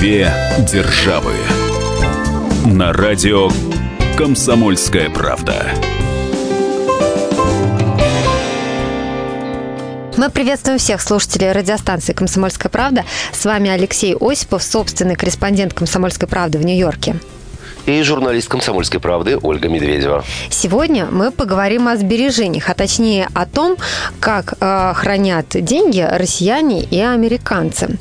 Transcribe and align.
Две 0.00 0.32
державы. 0.60 1.34
На 2.64 2.90
радио 2.90 3.50
Комсомольская 4.16 5.10
правда. 5.10 5.66
Мы 10.16 10.30
приветствуем 10.30 10.78
всех 10.78 11.02
слушателей 11.02 11.52
радиостанции 11.52 12.14
«Комсомольская 12.14 12.70
правда». 12.70 13.04
С 13.30 13.44
вами 13.44 13.68
Алексей 13.68 14.16
Осипов, 14.18 14.62
собственный 14.62 15.16
корреспондент 15.16 15.74
«Комсомольской 15.74 16.26
правды» 16.26 16.56
в 16.56 16.64
Нью-Йорке 16.64 17.16
и 17.86 18.02
журналист 18.02 18.48
«Комсомольской 18.48 19.00
правды» 19.00 19.38
Ольга 19.42 19.68
Медведева. 19.68 20.24
Сегодня 20.50 21.06
мы 21.06 21.30
поговорим 21.30 21.88
о 21.88 21.96
сбережениях, 21.96 22.68
а 22.68 22.74
точнее 22.74 23.28
о 23.34 23.46
том, 23.46 23.76
как 24.20 24.54
э, 24.60 24.92
хранят 24.94 25.46
деньги 25.50 26.00
россияне 26.00 26.82
и 26.82 27.00
американцы. 27.00 27.98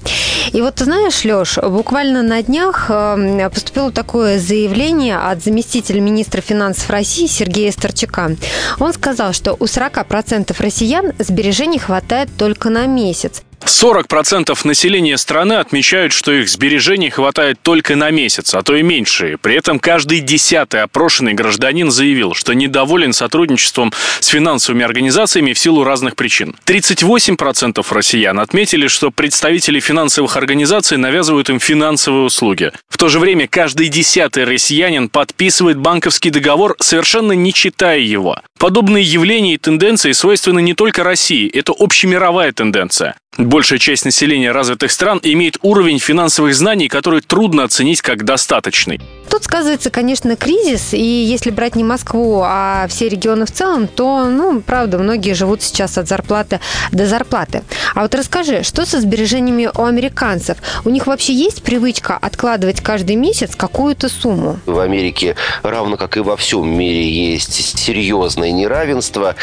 И 0.52 0.62
вот 0.62 0.76
ты 0.76 0.86
знаешь, 0.86 1.24
Леш, 1.26 1.58
буквально 1.58 2.24
на 2.24 2.42
днях 2.42 2.88
э, 2.90 3.50
поступило 3.54 3.92
такое 3.92 4.40
заявление 4.40 5.18
от 5.18 5.44
заместителя 5.44 6.02
министра 6.02 6.42
финансов 6.42 6.90
России 6.90 7.28
Сергея 7.28 7.72
Старчака. 7.72 8.32
Он 8.80 8.94
сказал, 8.94 9.34
что 9.34 9.54
у 9.54 9.66
40% 9.66 10.56
россиян 10.60 11.14
сбережений 11.20 11.80
хватает 11.80 12.30
только 12.38 12.70
на 12.70 12.86
месяц. 12.86 13.44
40% 13.66 14.58
населения 14.64 15.18
страны 15.18 15.54
отмечают, 15.54 16.14
что 16.14 16.32
их 16.32 16.50
сбережений 16.50 17.10
хватает 17.10 17.60
только 17.62 17.96
на 17.96 18.10
месяц, 18.10 18.54
а 18.54 18.62
то 18.62 18.76
и 18.76 18.84
меньше. 18.84 19.38
При 19.42 19.56
этом 19.56 19.80
каждый 19.80 20.20
десятый 20.22 20.82
опрошенный 20.82 21.34
гражданин 21.34 21.92
заявил, 21.92 22.34
что 22.34 22.54
недоволен 22.54 23.14
сотрудничеством 23.14 23.94
с 24.20 24.28
финансовыми 24.28 24.84
организациями 24.84 25.54
в 25.54 25.60
силу 25.60 25.84
разных 25.84 26.16
причин. 26.16 26.56
38% 26.66 27.86
россиян 27.92 28.40
отметили, 28.40 28.88
что 28.88 29.12
представители 29.12 29.80
финансовых 29.80 30.38
организаций 30.38 30.98
навязывают 30.98 31.50
им 31.50 31.60
финансовые 31.60 32.24
услуги. 32.24 32.72
В 32.90 32.98
то 32.98 33.08
же 33.08 33.20
время 33.20 33.48
каждый 33.48 33.88
десятый 33.90 34.46
россиянин 34.46 35.10
подписывает 35.10 35.78
банковский 35.78 36.30
договор, 36.30 36.76
совершенно 36.80 37.34
не 37.34 37.54
читая 37.54 38.00
его. 38.00 38.38
Подобные 38.58 39.04
явления 39.04 39.54
и 39.54 39.58
тенденции 39.58 40.12
свойственны 40.12 40.62
не 40.62 40.74
только 40.74 41.04
России, 41.04 41.50
это 41.50 41.74
общемировая 41.78 42.52
тенденция. 42.52 43.16
Большая 43.38 43.80
часть 43.80 44.06
населения 44.06 44.52
развитых 44.52 44.92
стран 44.92 45.20
имеет 45.24 45.58
уровень 45.62 46.00
финансовых 46.00 46.56
знаний, 46.56 46.88
который 46.90 47.22
трудно 47.22 47.64
оценить 47.64 48.02
как 48.02 48.26
достаточный. 48.26 49.00
Тут 49.30 49.44
сказывается, 49.44 49.92
конечно, 49.92 50.36
кризис, 50.36 50.94
и 50.94 51.04
если 51.04 51.52
брать 51.52 51.76
не 51.76 51.84
Москву, 51.84 52.42
а 52.44 52.88
все 52.90 53.10
регионы 53.10 53.46
в 53.46 53.52
целом, 53.52 53.88
то, 53.88 54.26
ну, 54.26 54.62
правда, 54.62 54.98
многие 54.98 55.34
живут 55.34 55.62
сейчас 55.62 56.00
от 56.00 56.08
зарплаты 56.08 56.60
до 56.92 57.06
зарплаты. 57.06 57.62
А 57.94 58.02
вот 58.02 58.16
расскажи, 58.16 58.64
что 58.64 58.86
со 58.86 59.00
сбережениями 59.00 59.70
у 59.74 59.84
американцев? 59.84 60.58
У 60.84 60.90
них 60.90 61.06
вообще 61.06 61.34
есть 61.34 61.62
привычка 61.62 62.18
откладывать 62.20 62.82
каждый 62.82 63.18
месяц 63.18 63.56
какую-то 63.56 64.10
сумму? 64.10 64.60
В 64.66 64.80
Америке, 64.80 65.36
равно 65.62 65.98
как 65.98 66.18
и 66.18 66.22
во 66.22 66.36
всем 66.36 66.68
мире, 66.68 67.08
есть 67.08 67.78
серьезное 67.78 68.52
неравенство. 68.52 69.36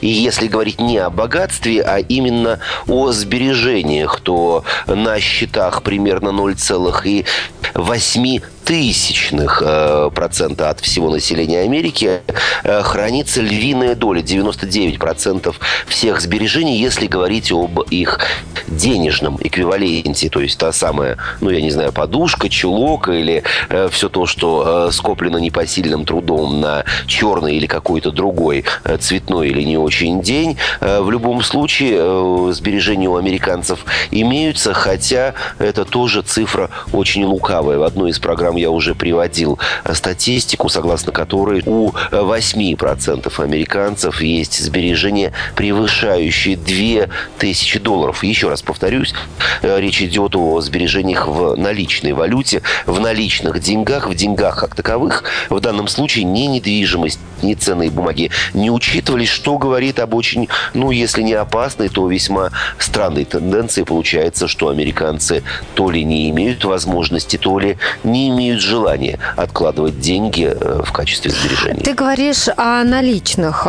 И 0.00 0.08
если 0.08 0.46
говорить 0.46 0.80
не 0.80 0.98
о 0.98 1.10
богатстве, 1.10 1.82
а 1.82 1.98
именно 1.98 2.60
о 2.86 3.10
сбережениях, 3.12 4.20
то 4.20 4.62
на 4.86 5.18
счетах 5.20 5.82
примерно 5.82 6.28
0,8 6.28 8.42
тысяч 8.64 9.31
0,7% 9.32 10.62
э, 10.62 10.64
от 10.64 10.80
всего 10.80 11.10
населения 11.10 11.60
Америки 11.60 12.20
э, 12.62 12.82
хранится 12.82 13.40
львиная 13.40 13.94
доля, 13.94 14.20
99% 14.22 15.54
всех 15.86 16.20
сбережений, 16.20 16.78
если 16.78 17.06
говорить 17.06 17.50
об 17.52 17.80
их 17.90 18.20
денежном 18.68 19.38
эквиваленте, 19.40 20.28
то 20.28 20.40
есть 20.40 20.58
та 20.58 20.72
самая, 20.72 21.18
ну, 21.40 21.50
я 21.50 21.60
не 21.60 21.70
знаю, 21.70 21.92
подушка, 21.92 22.48
чулок 22.48 23.08
или 23.08 23.42
э, 23.68 23.88
все 23.90 24.08
то, 24.08 24.26
что 24.26 24.90
скоплено 24.90 25.38
непосильным 25.38 26.04
трудом 26.04 26.60
на 26.60 26.84
черный 27.06 27.56
или 27.56 27.66
какой-то 27.66 28.10
другой 28.10 28.64
цветной 29.00 29.48
или 29.48 29.62
не 29.62 29.76
очень 29.76 30.22
день. 30.22 30.56
В 30.80 31.10
любом 31.10 31.42
случае 31.42 32.52
сбережения 32.52 33.08
у 33.08 33.16
американцев 33.16 33.84
имеются, 34.10 34.74
хотя 34.74 35.34
это 35.58 35.84
тоже 35.84 36.22
цифра 36.22 36.70
очень 36.92 37.24
лукавая. 37.24 37.78
В 37.78 37.82
одной 37.82 38.10
из 38.10 38.18
программ 38.18 38.56
я 38.56 38.70
уже 38.70 38.94
приводил 38.94 39.21
статистику, 39.92 40.68
согласно 40.68 41.12
которой 41.12 41.62
у 41.66 41.90
8% 42.10 43.42
американцев 43.42 44.20
есть 44.20 44.58
сбережения, 44.62 45.32
превышающие 45.56 46.56
2000 46.56 47.78
долларов. 47.80 48.22
Еще 48.22 48.48
раз 48.48 48.62
повторюсь, 48.62 49.14
э, 49.62 49.80
речь 49.80 50.02
идет 50.02 50.36
о 50.36 50.60
сбережениях 50.60 51.26
в 51.26 51.56
наличной 51.56 52.12
валюте, 52.12 52.62
в 52.86 53.00
наличных 53.00 53.60
деньгах, 53.60 54.08
в 54.08 54.14
деньгах 54.14 54.60
как 54.60 54.74
таковых. 54.74 55.24
В 55.48 55.60
данном 55.60 55.88
случае 55.88 56.24
ни 56.24 56.42
недвижимость, 56.42 57.20
ни 57.42 57.54
ценные 57.54 57.90
бумаги 57.90 58.30
не 58.54 58.70
учитывались, 58.70 59.28
что 59.28 59.58
говорит 59.58 59.98
об 59.98 60.14
очень, 60.14 60.48
ну, 60.74 60.90
если 60.90 61.22
не 61.22 61.34
опасной, 61.34 61.88
то 61.88 62.08
весьма 62.08 62.50
странной 62.78 63.24
тенденции. 63.24 63.82
Получается, 63.82 64.46
что 64.46 64.68
американцы 64.68 65.42
то 65.74 65.90
ли 65.90 66.04
не 66.04 66.30
имеют 66.30 66.64
возможности, 66.64 67.36
то 67.36 67.58
ли 67.58 67.78
не 68.04 68.28
имеют 68.28 68.42
имеют 68.42 68.62
откладывать 69.36 70.00
деньги 70.00 70.52
э, 70.54 70.82
в 70.84 70.92
качестве 70.92 71.30
сбережений. 71.30 71.82
Ты 71.82 71.94
говоришь 71.94 72.48
о 72.56 72.84
наличных. 72.84 73.66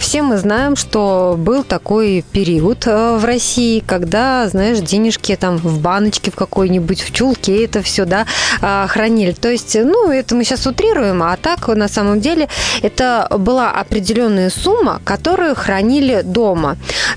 Все 0.00 0.22
мы 0.22 0.36
знаем, 0.36 0.76
что 0.76 1.36
был 1.38 1.64
такой 1.64 2.24
период 2.32 2.86
э, 2.86 3.16
в 3.16 3.24
России, 3.24 3.82
когда, 3.84 4.48
знаешь, 4.48 4.78
денежки 4.78 5.36
там 5.36 5.56
в 5.56 5.80
баночке 5.80 6.30
в 6.30 6.34
какой-нибудь, 6.34 7.00
в 7.00 7.12
чулке 7.12 7.64
это 7.64 7.82
все, 7.82 8.04
да, 8.04 8.26
а, 8.60 8.86
хранили. 8.86 9.32
То 9.32 9.50
есть, 9.50 9.74
ну, 9.74 10.10
это 10.10 10.34
мы 10.34 10.44
сейчас 10.44 10.66
утрируем, 10.66 11.22
а 11.22 11.36
так, 11.36 11.68
на 11.68 11.88
самом 11.88 12.20
деле, 12.20 12.48
это 12.82 13.28
была 13.38 13.70
определенная 13.70 14.50
сумма, 14.50 15.00
которую 15.04 15.54
хранили 15.54 16.22
дома. 16.22 16.76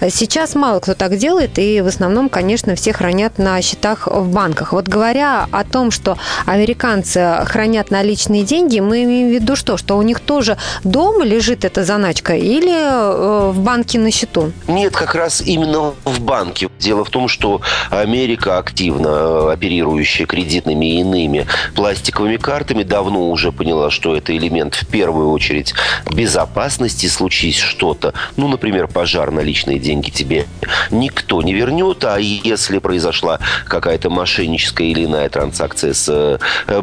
Сейчас 0.10 0.56
мало 0.56 0.80
кто 0.80 0.94
так 0.94 1.18
делает, 1.18 1.58
и 1.60 1.82
в 1.82 1.88
основном, 1.88 2.30
конечно, 2.30 2.76
все 2.76 2.94
хранят 2.94 3.38
на 3.38 3.62
счетах 3.62 4.08
в 4.08 4.28
банках. 4.30 4.74
Вот 4.74 4.88
говоря 4.88 5.48
о 5.52 5.64
том, 5.64 5.92
что 5.92 6.18
американцы 6.46 7.44
хранят 7.56 7.90
наличные 7.90 8.44
деньги, 8.44 8.82
мы 8.82 9.06
имеем 9.06 9.30
в 9.30 9.32
виду 9.32 9.56
что? 9.56 9.78
Что 9.78 9.98
у 9.98 10.02
них 10.02 10.20
тоже 10.20 10.58
дома 10.84 11.24
лежит 11.24 11.64
эта 11.64 11.86
заначка 11.86 12.36
или 12.36 12.70
э, 12.70 13.52
в 13.52 13.60
банке 13.60 13.98
на 13.98 14.12
счету? 14.12 14.52
Нет, 14.68 14.94
как 14.94 15.16
раз 15.16 15.40
именно 15.40 15.94
в 16.04 16.20
банке. 16.20 16.68
Дело 16.80 17.06
в 17.06 17.10
том, 17.10 17.30
что 17.30 17.62
Америка 17.92 18.58
активно 18.58 19.08
э, 19.08 19.54
оперирующая 19.54 20.26
кредитными 20.26 20.98
и 20.98 21.00
иными 21.00 21.48
пластиковыми 21.76 22.36
картами 22.36 22.84
давно 22.84 23.30
уже 23.30 23.54
поняла, 23.54 23.90
что 23.90 24.18
это 24.18 24.36
элемент 24.36 24.76
в 24.76 24.86
первую 24.88 25.32
очередь 25.32 25.74
безопасности. 26.12 27.08
Случись 27.08 27.58
что-то, 27.58 28.14
ну, 28.36 28.50
например, 28.50 28.90
пожар, 28.90 29.32
наличные 29.32 29.80
деньги 29.80 30.10
тебе 30.10 30.46
никто 30.92 31.42
не 31.42 31.54
вернет, 31.54 32.04
а 32.04 32.18
если 32.18 32.80
произошла 32.80 33.40
какая-то 33.66 34.10
мошенническая 34.10 34.88
или 34.88 35.06
иная 35.06 35.30
транзакция 35.30 35.94
с 35.94 36.10
э, 36.10 36.38
Э, 36.68 36.82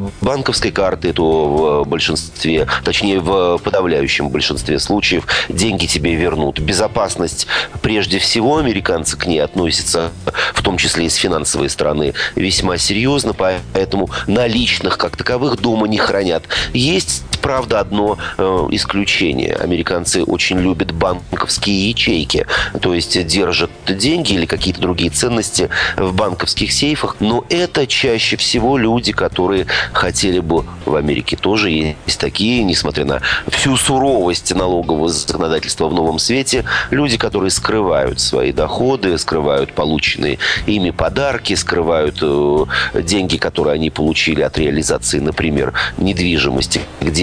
банковской 0.62 0.70
карты, 0.70 1.12
то 1.12 1.82
в 1.82 1.88
большинстве, 1.88 2.66
точнее 2.84 3.20
в 3.20 3.58
подавляющем 3.58 4.28
большинстве 4.28 4.78
случаев 4.78 5.26
деньги 5.48 5.86
тебе 5.86 6.14
вернут. 6.14 6.60
Безопасность 6.60 7.46
прежде 7.82 8.18
всего 8.18 8.58
американцы 8.58 9.16
к 9.16 9.26
ней 9.26 9.40
относятся, 9.40 10.10
в 10.54 10.62
том 10.62 10.78
числе 10.78 11.06
и 11.06 11.08
с 11.08 11.16
финансовой 11.16 11.68
стороны, 11.68 12.14
весьма 12.36 12.78
серьезно, 12.78 13.34
поэтому 13.34 14.08
наличных 14.26 14.98
как 14.98 15.16
таковых 15.16 15.60
дома 15.60 15.88
не 15.88 15.98
хранят. 15.98 16.44
Есть 16.72 17.24
правда, 17.42 17.80
одно 17.80 18.16
э, 18.38 18.68
исключение. 18.70 19.54
Американцы 19.54 20.22
очень 20.22 20.60
любят 20.60 20.92
банковские 20.92 21.90
ячейки, 21.90 22.46
то 22.80 22.94
есть 22.94 23.26
держат 23.26 23.70
деньги 23.86 24.32
или 24.32 24.46
какие-то 24.46 24.80
другие 24.80 25.10
ценности 25.10 25.68
в 25.96 26.14
банковских 26.14 26.72
сейфах, 26.72 27.16
но 27.20 27.44
это 27.50 27.86
чаще 27.86 28.36
всего 28.36 28.78
люди, 28.78 29.12
которые 29.12 29.66
хотели 29.92 30.38
бы 30.40 30.64
в 30.86 30.94
Америке 30.94 31.36
тоже 31.36 31.70
есть 31.70 32.20
такие, 32.20 32.62
несмотря 32.62 33.04
на 33.04 33.20
всю 33.48 33.76
суровость 33.76 34.54
налогового 34.54 35.08
законодательства 35.08 35.88
в 35.88 35.94
новом 35.94 36.18
свете, 36.18 36.64
люди, 36.90 37.18
которые 37.18 37.50
скрывают 37.50 38.20
свои 38.20 38.52
доходы, 38.52 39.18
скрывают 39.18 39.72
полученные 39.72 40.38
ими 40.66 40.90
подарки, 40.90 41.54
скрывают 41.54 42.18
э, 42.22 42.64
деньги, 42.94 43.36
которые 43.36 43.74
они 43.74 43.90
получили 43.90 44.42
от 44.42 44.56
реализации, 44.58 45.18
например, 45.18 45.72
недвижимости 45.98 46.80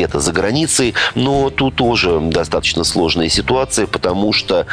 где-то 0.09 0.19
за 0.19 0.31
границей. 0.31 0.95
Но 1.15 1.50
тут 1.50 1.75
тоже 1.75 2.19
достаточно 2.19 2.83
сложная 2.83 3.29
ситуация, 3.29 3.88
потому 3.88 4.33
что 4.33 4.65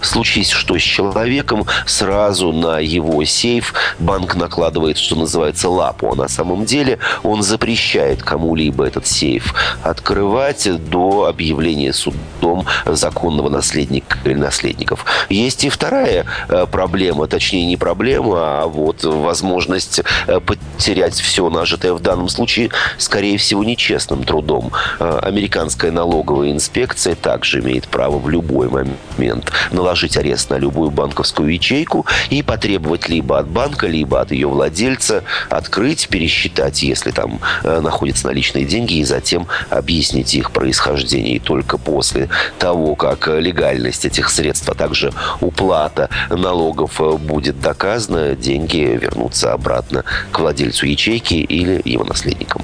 случись 0.00 0.50
что 0.50 0.78
с 0.78 0.82
человеком, 0.82 1.66
сразу 1.86 2.52
на 2.52 2.78
его 2.78 3.24
сейф 3.24 3.74
банк 3.98 4.34
накладывает, 4.34 4.98
что 4.98 5.16
называется, 5.16 5.68
лапу. 5.68 6.12
А 6.12 6.14
на 6.14 6.28
самом 6.28 6.64
деле 6.64 6.98
он 7.22 7.42
запрещает 7.42 8.22
кому-либо 8.22 8.86
этот 8.86 9.06
сейф 9.06 9.54
открывать 9.82 10.68
до 10.88 11.26
объявления 11.26 11.92
судом 11.92 12.66
законного 12.84 13.48
наследника 13.48 14.18
или 14.24 14.34
наследников. 14.34 15.04
Есть 15.28 15.64
и 15.64 15.68
вторая 15.68 16.26
э, 16.48 16.66
проблема, 16.70 17.26
точнее 17.26 17.66
не 17.66 17.76
проблема, 17.76 18.62
а 18.62 18.66
вот 18.66 19.04
возможность 19.04 20.00
э, 20.26 20.40
потерять 20.40 21.14
все 21.14 21.48
нажитое 21.50 21.92
в 21.92 22.00
данном 22.00 22.28
случае, 22.28 22.70
скорее 22.98 23.38
всего, 23.38 23.64
нечестным 23.64 24.24
трудом. 24.24 24.72
Э, 24.98 25.18
американская 25.22 25.90
налоговая 25.90 26.52
инспекция 26.52 27.14
также 27.14 27.60
имеет 27.60 27.88
право 27.88 28.18
в 28.18 28.28
любой 28.28 28.68
момент 28.68 29.52
наложить 29.86 30.16
арест 30.16 30.50
на 30.50 30.58
любую 30.58 30.90
банковскую 30.90 31.52
ячейку 31.54 32.06
и 32.30 32.42
потребовать 32.42 33.08
либо 33.08 33.38
от 33.38 33.46
банка, 33.46 33.86
либо 33.86 34.20
от 34.20 34.32
ее 34.32 34.48
владельца 34.48 35.22
открыть, 35.48 36.08
пересчитать, 36.08 36.82
если 36.82 37.12
там 37.12 37.40
находятся 37.62 38.26
наличные 38.26 38.64
деньги, 38.64 38.94
и 38.94 39.04
затем 39.04 39.46
объяснить 39.70 40.34
их 40.34 40.50
происхождение. 40.50 41.36
И 41.36 41.38
только 41.38 41.78
после 41.78 42.28
того, 42.58 42.96
как 42.96 43.28
легальность 43.28 44.04
этих 44.04 44.28
средств, 44.28 44.68
а 44.68 44.74
также 44.74 45.12
уплата 45.40 46.10
налогов 46.30 47.00
будет 47.20 47.60
доказана, 47.60 48.34
деньги 48.34 48.98
вернутся 49.00 49.52
обратно 49.52 50.04
к 50.32 50.40
владельцу 50.40 50.86
ячейки 50.86 51.34
или 51.34 51.80
его 51.84 52.04
наследникам. 52.04 52.62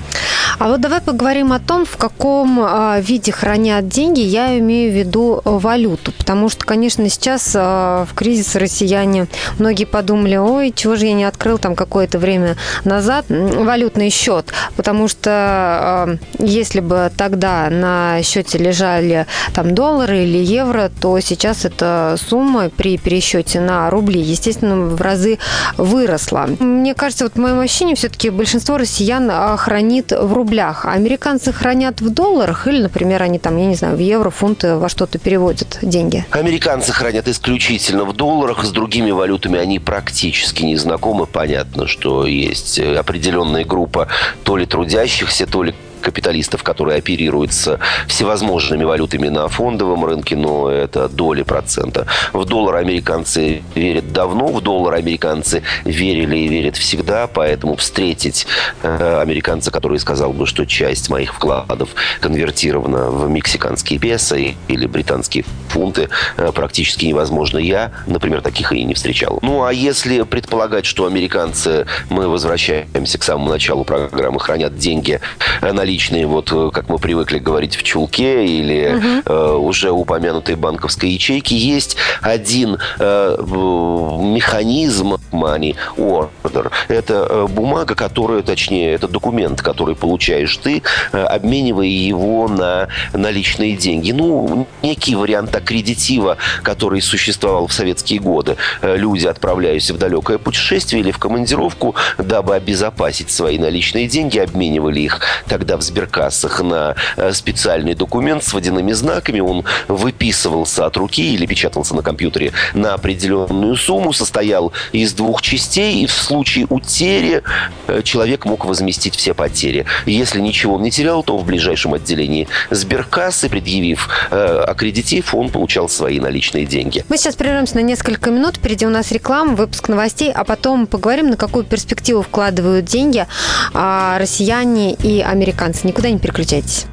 А 0.62 0.68
вот 0.68 0.80
давай 0.80 1.00
поговорим 1.00 1.52
о 1.52 1.58
том, 1.58 1.84
в 1.84 1.96
каком 1.96 2.60
а, 2.62 3.00
виде 3.00 3.32
хранят 3.32 3.88
деньги. 3.88 4.20
Я 4.20 4.56
имею 4.60 4.92
в 4.92 4.94
виду 4.94 5.42
валюту, 5.44 6.12
потому 6.12 6.48
что, 6.48 6.64
конечно, 6.64 7.08
сейчас 7.08 7.52
а, 7.56 8.06
в 8.08 8.14
кризис 8.14 8.54
россияне 8.54 9.26
многие 9.58 9.86
подумали, 9.86 10.36
ой, 10.36 10.72
чего 10.72 10.94
же 10.94 11.06
я 11.06 11.14
не 11.14 11.24
открыл 11.24 11.58
там 11.58 11.74
какое-то 11.74 12.20
время 12.20 12.54
назад 12.84 13.24
валютный 13.28 14.08
счет, 14.10 14.52
потому 14.76 15.08
что 15.08 15.30
а, 15.32 16.16
если 16.38 16.78
бы 16.78 17.10
тогда 17.16 17.68
на 17.68 18.22
счете 18.22 18.58
лежали 18.58 19.26
там 19.54 19.74
доллары 19.74 20.22
или 20.22 20.38
евро, 20.38 20.92
то 21.00 21.18
сейчас 21.18 21.64
эта 21.64 22.16
сумма 22.28 22.68
при 22.68 22.98
пересчете 22.98 23.58
на 23.58 23.90
рубли, 23.90 24.20
естественно, 24.20 24.76
в 24.76 25.00
разы 25.00 25.40
выросла. 25.76 26.46
Мне 26.60 26.94
кажется, 26.94 27.24
вот 27.24 27.34
в 27.34 27.40
моем 27.40 27.58
ощущении 27.58 27.96
все-таки 27.96 28.30
большинство 28.30 28.78
россиян 28.78 29.28
хранит 29.56 30.12
в 30.12 30.32
рублях, 30.32 30.51
а 30.60 30.93
американцы 30.93 31.52
хранят 31.52 32.00
в 32.00 32.10
долларах 32.10 32.66
или, 32.66 32.82
например, 32.82 33.22
они 33.22 33.38
там, 33.38 33.56
я 33.56 33.66
не 33.66 33.75
знаю, 33.75 33.96
в 33.96 34.00
евро, 34.00 34.31
фунты 34.31 34.76
во 34.76 34.88
что-то 34.88 35.19
переводят 35.19 35.78
деньги? 35.82 36.25
Американцы 36.31 36.93
хранят 36.93 37.28
исключительно 37.28 38.04
в 38.04 38.12
долларах, 38.14 38.64
с 38.64 38.70
другими 38.70 39.10
валютами 39.10 39.58
они 39.58 39.78
практически 39.78 40.62
не 40.64 40.76
знакомы. 40.76 41.26
Понятно, 41.26 41.87
что 41.87 42.26
есть 42.26 42.78
определенная 42.78 43.64
группа 43.64 44.08
то 44.44 44.56
ли 44.56 44.66
трудящихся, 44.66 45.46
то 45.46 45.62
ли 45.62 45.75
капиталистов, 46.02 46.62
которые 46.62 46.99
оперируют 46.99 47.52
с 47.52 47.78
всевозможными 48.08 48.84
валютами 48.84 49.28
на 49.28 49.49
фондовом 49.49 50.04
рынке, 50.04 50.37
но 50.37 50.69
это 50.69 51.08
доли 51.08 51.43
процента. 51.43 52.06
В 52.32 52.44
доллар 52.44 52.76
американцы 52.76 53.62
верят 53.75 54.12
давно, 54.12 54.49
в 54.49 54.60
доллар 54.60 54.94
американцы 54.94 55.62
верили 55.84 56.37
и 56.37 56.49
верят 56.49 56.76
всегда, 56.76 57.26
поэтому 57.26 57.76
встретить 57.76 58.46
э, 58.82 59.20
американца, 59.20 59.70
который 59.70 59.99
сказал 59.99 60.32
бы, 60.32 60.46
что 60.46 60.66
часть 60.66 61.08
моих 61.08 61.34
вкладов 61.34 61.90
конвертирована 62.20 63.10
в 63.10 63.28
мексиканские 63.31 63.98
песо 63.98 64.37
или 64.37 64.87
британские 64.87 65.44
фунты, 65.69 66.08
э, 66.37 66.50
практически 66.52 67.06
невозможно. 67.06 67.58
Я, 67.58 67.93
например, 68.06 68.43
таких 68.43 68.72
и 68.72 68.84
не 68.84 68.94
встречал. 68.94 69.38
Ну, 69.43 69.64
а 69.64 69.72
если 69.72 70.22
предполагать, 70.22 70.84
что 70.84 71.06
американцы, 71.06 71.87
мы 72.10 72.28
возвращаемся 72.28 73.19
к 73.19 73.22
самому 73.22 73.50
началу 73.50 73.84
программы, 73.84 74.40
хранят 74.40 74.76
деньги 74.76 75.20
на 75.60 75.84
наличные, 75.92 76.26
вот 76.26 76.50
э, 76.52 76.70
как 76.72 76.88
мы 76.88 76.98
привыкли 76.98 77.38
говорить, 77.38 77.76
в 77.76 77.82
чулке 77.82 78.46
или 78.46 78.94
угу. 78.96 79.06
э, 79.26 79.52
уже 79.56 79.90
упомянутой 79.90 80.54
банковской 80.54 81.10
ячейке, 81.10 81.54
есть 81.54 81.96
один 82.22 82.78
э, 82.98 83.36
механизм 83.38 85.16
money 85.32 85.76
order. 85.98 86.70
Это 86.88 87.26
э, 87.28 87.46
бумага, 87.46 87.94
которая, 87.94 88.42
точнее, 88.42 88.94
это 88.94 89.06
документ, 89.06 89.60
который 89.60 89.94
получаешь 89.94 90.56
ты, 90.56 90.82
э, 91.12 91.18
обменивая 91.18 91.86
его 91.86 92.48
на 92.48 92.88
наличные 93.12 93.76
деньги. 93.76 94.12
Ну, 94.12 94.66
некий 94.82 95.14
вариант 95.14 95.54
аккредитива, 95.54 96.38
который 96.62 97.02
существовал 97.02 97.66
в 97.66 97.72
советские 97.74 98.20
годы. 98.20 98.56
Люди, 98.82 99.26
отправляясь 99.26 99.90
в 99.90 99.98
далекое 99.98 100.38
путешествие 100.38 101.02
или 101.02 101.10
в 101.10 101.18
командировку, 101.18 101.94
дабы 102.16 102.54
обезопасить 102.54 103.30
свои 103.30 103.58
наличные 103.58 104.08
деньги, 104.08 104.38
обменивали 104.38 105.00
их 105.00 105.20
тогда 105.48 105.76
в 105.76 105.81
сберкассах 105.82 106.62
на 106.62 106.94
э, 107.17 107.32
специальный 107.32 107.94
документ 107.94 108.44
с 108.44 108.52
водяными 108.52 108.93
знаками. 108.93 109.40
Он 109.40 109.64
выписывался 109.88 110.87
от 110.87 110.96
руки 110.96 111.34
или 111.34 111.46
печатался 111.46 111.94
на 111.94 112.02
компьютере 112.02 112.52
на 112.75 112.94
определенную 112.94 113.76
сумму, 113.76 114.12
состоял 114.12 114.73
из 114.93 115.12
двух 115.12 115.43
частей, 115.43 116.02
и 116.02 116.06
в 116.06 116.12
случае 116.12 116.67
утери 116.69 117.43
э, 117.87 118.02
человек 118.02 118.44
мог 118.44 118.64
возместить 118.64 119.17
все 119.17 119.34
потери. 119.34 119.84
Если 120.06 120.40
ничего 120.40 120.79
не 120.79 120.90
терял, 120.90 121.23
то 121.23 121.37
в 121.38 121.44
ближайшем 121.44 121.94
отделении 121.94 122.49
сберкассы, 122.70 123.49
предъявив 123.49 124.08
э, 124.31 124.64
аккредитив, 124.67 125.34
он 125.34 125.50
получал 125.50 125.88
свои 125.88 126.20
наличные 126.20 126.67
деньги. 126.67 127.05
Мы 127.08 127.17
сейчас 127.17 127.37
прервемся 127.37 127.76
на 127.76 127.81
несколько 127.81 128.31
минут. 128.31 128.56
Впереди 128.56 128.87
у 128.87 128.90
нас 128.90 129.12
реклама, 129.12 129.55
выпуск 129.55 129.88
новостей, 129.88 130.32
а 130.32 130.44
потом 130.44 130.87
поговорим, 130.87 131.31
на 131.31 131.37
какую 131.37 131.64
перспективу 131.64 132.23
вкладывают 132.23 132.84
деньги 132.84 133.26
а, 133.75 134.19
россияне 134.19 134.94
и 134.94 135.20
американцы 135.20 135.71
американцы. 135.72 135.86
Никуда 135.86 136.10
не 136.10 136.19
переключайтесь. 136.19 136.86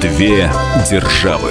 Две 0.00 0.50
державы. 0.88 1.50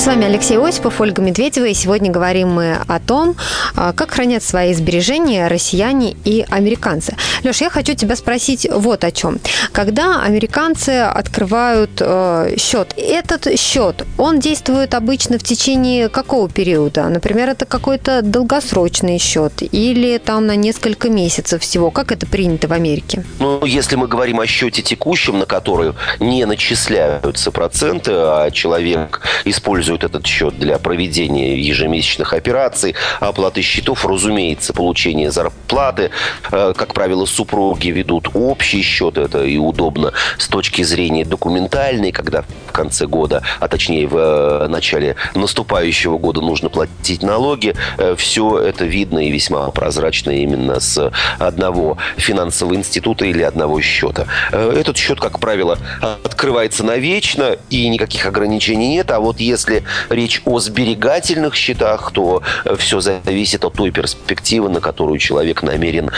С 0.00 0.06
вами 0.06 0.24
Алексей 0.24 0.56
Осипов, 0.56 0.98
Ольга 1.02 1.20
Медведева, 1.20 1.66
и 1.66 1.74
сегодня 1.74 2.10
говорим 2.10 2.48
мы 2.48 2.78
о 2.88 2.98
том, 3.00 3.36
а, 3.76 3.92
как 3.92 4.12
хранят 4.12 4.42
свои 4.42 4.72
сбережения 4.72 5.46
россияне 5.46 6.16
и 6.24 6.42
американцы. 6.48 7.14
Леш, 7.44 7.60
я 7.60 7.68
хочу 7.68 7.94
тебя 7.94 8.16
спросить 8.16 8.66
вот 8.72 9.04
о 9.04 9.10
чем. 9.10 9.38
Когда 9.72 10.22
американцы 10.22 11.00
открывают 11.00 11.90
э, 12.00 12.54
счет, 12.58 12.94
этот 12.96 13.60
счет, 13.60 14.06
он 14.16 14.40
действует 14.40 14.94
обычно 14.94 15.38
в 15.38 15.42
течение 15.42 16.08
какого 16.08 16.48
периода? 16.48 17.06
Например, 17.10 17.50
это 17.50 17.66
какой-то 17.66 18.22
долгосрочный 18.22 19.18
счет 19.18 19.62
или 19.70 20.16
там 20.16 20.46
на 20.46 20.56
несколько 20.56 21.10
месяцев 21.10 21.60
всего? 21.60 21.90
Как 21.90 22.10
это 22.10 22.26
принято 22.26 22.68
в 22.68 22.72
Америке? 22.72 23.22
Ну, 23.38 23.66
если 23.66 23.96
мы 23.96 24.08
говорим 24.08 24.40
о 24.40 24.46
счете 24.46 24.80
текущем, 24.80 25.40
на 25.40 25.44
который 25.44 25.92
не 26.20 26.46
начисляются 26.46 27.50
проценты, 27.50 28.12
а 28.14 28.50
человек 28.50 29.20
использует 29.44 29.89
используют 29.90 30.04
этот 30.04 30.26
счет 30.26 30.58
для 30.58 30.78
проведения 30.78 31.56
ежемесячных 31.58 32.32
операций, 32.32 32.94
оплаты 33.20 33.62
счетов, 33.62 34.06
разумеется, 34.06 34.72
получение 34.72 35.30
зарплаты. 35.30 36.10
Э, 36.52 36.72
как 36.76 36.94
правило, 36.94 37.26
супруги 37.26 37.88
ведут 37.88 38.28
общий 38.34 38.82
счет, 38.82 39.18
это 39.18 39.44
и 39.44 39.58
удобно 39.58 40.12
с 40.38 40.48
точки 40.48 40.82
зрения 40.82 41.24
документальной, 41.24 42.12
когда 42.12 42.42
в 42.68 42.72
конце 42.72 43.06
года, 43.06 43.42
а 43.58 43.68
точнее 43.68 44.06
в 44.06 44.16
э, 44.16 44.68
начале 44.68 45.16
наступающего 45.34 46.18
года 46.18 46.40
нужно 46.40 46.68
платить 46.68 47.22
налоги. 47.22 47.74
Э, 47.98 48.14
Все 48.16 48.58
это 48.58 48.84
видно 48.84 49.18
и 49.18 49.30
весьма 49.30 49.70
прозрачно 49.70 50.30
именно 50.30 50.80
с 50.80 51.10
одного 51.38 51.96
финансового 52.16 52.74
института 52.74 53.24
или 53.24 53.42
одного 53.42 53.80
счета. 53.80 54.26
Этот 54.52 54.96
счет, 54.96 55.20
как 55.20 55.40
правило, 55.40 55.78
открывается 56.24 56.84
навечно 56.84 57.56
и 57.70 57.88
никаких 57.88 58.26
ограничений 58.26 58.88
нет. 58.88 59.10
А 59.10 59.18
вот 59.20 59.40
если 59.40 59.79
Речь 60.08 60.42
о 60.44 60.60
сберегательных 60.60 61.54
счетах, 61.54 62.12
то 62.12 62.42
все 62.78 63.00
зависит 63.00 63.64
от 63.64 63.74
той 63.74 63.90
перспективы, 63.90 64.68
на 64.68 64.80
которую 64.80 65.18
человек 65.18 65.62
намерен 65.62 66.10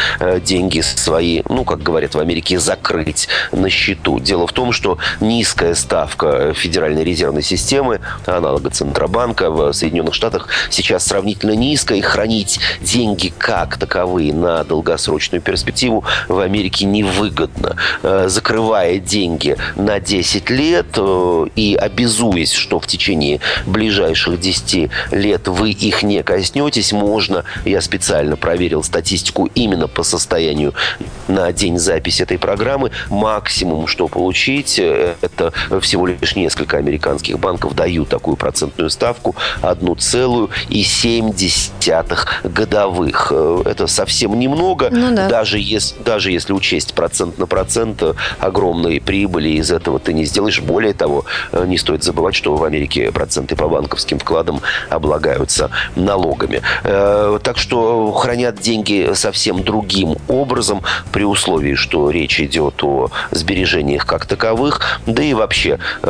деньги 0.44 0.80
свои, 0.80 1.42
ну, 1.48 1.64
как 1.64 1.82
говорят 1.82 2.14
в 2.14 2.18
Америке, 2.18 2.58
закрыть 2.58 3.28
на 3.52 3.70
счету. 3.70 4.18
Дело 4.18 4.46
в 4.46 4.52
том, 4.52 4.72
что 4.72 4.98
низкая 5.20 5.74
ставка 5.74 6.52
Федеральной 6.54 7.04
резервной 7.04 7.42
системы, 7.42 8.00
аналога 8.26 8.70
Центробанка 8.70 9.50
в 9.50 9.72
Соединенных 9.72 10.14
Штатах, 10.14 10.48
сейчас 10.70 11.06
сравнительно 11.06 11.52
низкая, 11.52 11.98
и 11.98 12.00
хранить 12.00 12.60
деньги 12.80 13.32
как 13.36 13.76
таковые 13.76 14.32
на 14.32 14.64
долгосрочную 14.64 15.40
перспективу 15.42 16.04
в 16.28 16.38
Америке 16.38 16.84
невыгодно. 16.84 17.76
Э, 18.02 18.26
закрывая 18.28 18.98
деньги 18.98 19.56
на 19.76 20.00
10 20.00 20.50
лет 20.50 20.86
э, 20.96 21.46
и 21.56 21.74
обязуясь, 21.74 22.52
что 22.52 22.80
в 22.80 22.86
течение 22.86 23.40
ближайших 23.66 24.40
10 24.40 24.90
лет 25.10 25.48
вы 25.48 25.70
их 25.70 26.02
не 26.02 26.22
коснетесь, 26.22 26.92
можно, 26.92 27.44
я 27.64 27.80
специально 27.80 28.36
проверил 28.36 28.82
статистику 28.82 29.48
именно 29.54 29.88
по 29.88 30.02
состоянию 30.02 30.74
на 31.28 31.52
день 31.52 31.78
записи 31.78 32.22
этой 32.22 32.38
программы, 32.38 32.90
максимум, 33.08 33.86
что 33.86 34.08
получить, 34.08 34.78
э, 34.78 35.14
это 35.20 35.52
всего 35.80 36.06
лишь 36.06 36.36
несколько 36.36 36.78
американских 36.78 37.38
банков 37.38 37.74
дают 37.74 38.08
такую 38.08 38.36
процентную 38.36 38.90
ставку, 38.90 39.34
1,7 39.62 42.26
годовых. 42.44 43.32
Это 43.64 43.86
совсем 43.86 44.38
немного, 44.38 44.88
ну, 44.90 45.14
да. 45.14 45.28
даже, 45.28 45.58
если, 45.58 46.02
даже 46.02 46.30
если 46.30 46.52
учесть 46.52 46.94
процент 46.94 47.38
на 47.38 47.46
процент 47.46 48.02
огромной 48.38 49.00
прибыли 49.00 49.50
из 49.50 49.70
этого 49.70 49.98
ты 49.98 50.12
не 50.12 50.24
сделаешь. 50.24 50.60
Более 50.60 50.94
того, 50.94 51.24
не 51.66 51.78
стоит 51.78 52.02
забывать, 52.02 52.34
что 52.34 52.56
в 52.56 52.64
Америке 52.64 53.10
проценты 53.42 53.56
по 53.56 53.68
банковским 53.68 54.18
вкладам 54.18 54.60
облагаются 54.90 55.70
налогами. 55.96 56.62
Э, 56.84 57.38
так 57.42 57.58
что 57.58 58.12
хранят 58.12 58.60
деньги 58.60 59.12
совсем 59.14 59.62
другим 59.62 60.16
образом, 60.28 60.82
при 61.12 61.24
условии, 61.24 61.74
что 61.74 62.10
речь 62.10 62.40
идет 62.40 62.82
о 62.84 63.08
сбережениях 63.30 64.06
как 64.06 64.26
таковых. 64.26 64.80
Да 65.06 65.22
и 65.22 65.34
вообще, 65.34 65.78
э, 66.02 66.08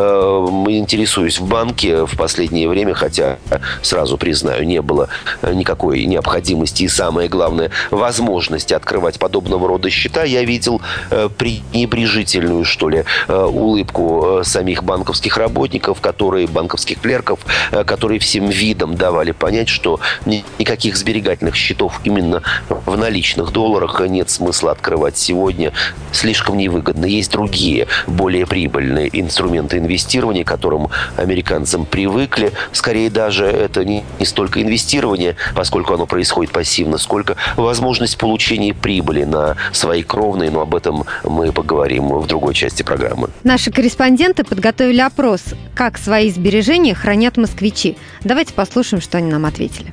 интересуюсь 0.68 1.40
в 1.40 1.46
банке 1.46 2.04
в 2.04 2.16
последнее 2.16 2.68
время, 2.68 2.94
хотя, 2.94 3.38
сразу 3.82 4.18
признаю, 4.18 4.64
не 4.64 4.82
было 4.82 5.08
никакой 5.42 6.04
необходимости 6.04 6.84
и, 6.84 6.88
самое 6.88 7.28
главное, 7.28 7.70
возможности 7.90 8.74
открывать 8.74 9.18
подобного 9.18 9.68
рода 9.68 9.90
счета, 9.90 10.24
я 10.24 10.44
видел 10.44 10.80
э, 11.10 11.28
пренебрежительную, 11.36 12.64
что 12.64 12.88
ли, 12.88 13.04
улыбку 13.28 14.40
самих 14.42 14.84
банковских 14.84 15.36
работников, 15.36 16.00
которые, 16.00 16.46
банковских 16.46 17.00
клерков, 17.00 17.21
которые 17.70 18.18
всем 18.18 18.48
видом 18.48 18.96
давали 18.96 19.32
понять, 19.32 19.68
что 19.68 20.00
никаких 20.26 20.96
сберегательных 20.96 21.54
счетов 21.54 22.00
именно 22.04 22.42
в 22.68 22.96
наличных 22.96 23.52
долларах 23.52 24.00
нет 24.08 24.30
смысла 24.30 24.72
открывать 24.72 25.16
сегодня. 25.16 25.72
Слишком 26.12 26.56
невыгодно. 26.58 27.06
Есть 27.06 27.32
другие, 27.32 27.86
более 28.06 28.46
прибыльные 28.46 29.08
инструменты 29.12 29.78
инвестирования, 29.78 30.44
к 30.44 30.48
которым 30.48 30.88
американцам 31.16 31.84
привыкли. 31.84 32.52
Скорее 32.72 33.10
даже 33.10 33.46
это 33.46 33.84
не, 33.84 34.04
не 34.18 34.26
столько 34.26 34.62
инвестирование, 34.62 35.36
поскольку 35.54 35.94
оно 35.94 36.06
происходит 36.06 36.52
пассивно, 36.52 36.98
сколько 36.98 37.36
возможность 37.56 38.18
получения 38.18 38.74
прибыли 38.74 39.24
на 39.24 39.56
свои 39.72 40.02
кровные, 40.02 40.50
но 40.50 40.60
об 40.60 40.74
этом 40.74 41.04
мы 41.24 41.52
поговорим 41.52 42.08
в 42.08 42.26
другой 42.26 42.54
части 42.54 42.82
программы. 42.82 43.30
Наши 43.44 43.70
корреспонденты 43.70 44.44
подготовили 44.44 45.00
опрос, 45.00 45.42
как 45.74 45.98
свои 45.98 46.30
сбережения 46.30 46.94
хранят 47.12 47.36
москвичи. 47.36 47.98
Давайте 48.24 48.54
послушаем, 48.54 49.02
что 49.02 49.18
они 49.18 49.30
нам 49.30 49.44
ответили. 49.44 49.92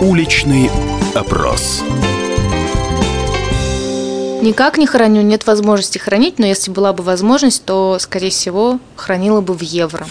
Уличный 0.00 0.70
опрос. 1.14 1.82
Никак 4.40 4.78
не 4.78 4.86
храню, 4.86 5.20
нет 5.20 5.46
возможности 5.46 5.98
хранить, 5.98 6.38
но 6.38 6.46
если 6.46 6.70
была 6.70 6.94
бы 6.94 7.02
возможность, 7.02 7.66
то, 7.66 7.98
скорее 7.98 8.30
всего, 8.30 8.80
хранила 8.96 9.42
бы 9.42 9.52
в 9.52 9.60
евро. 9.60 10.06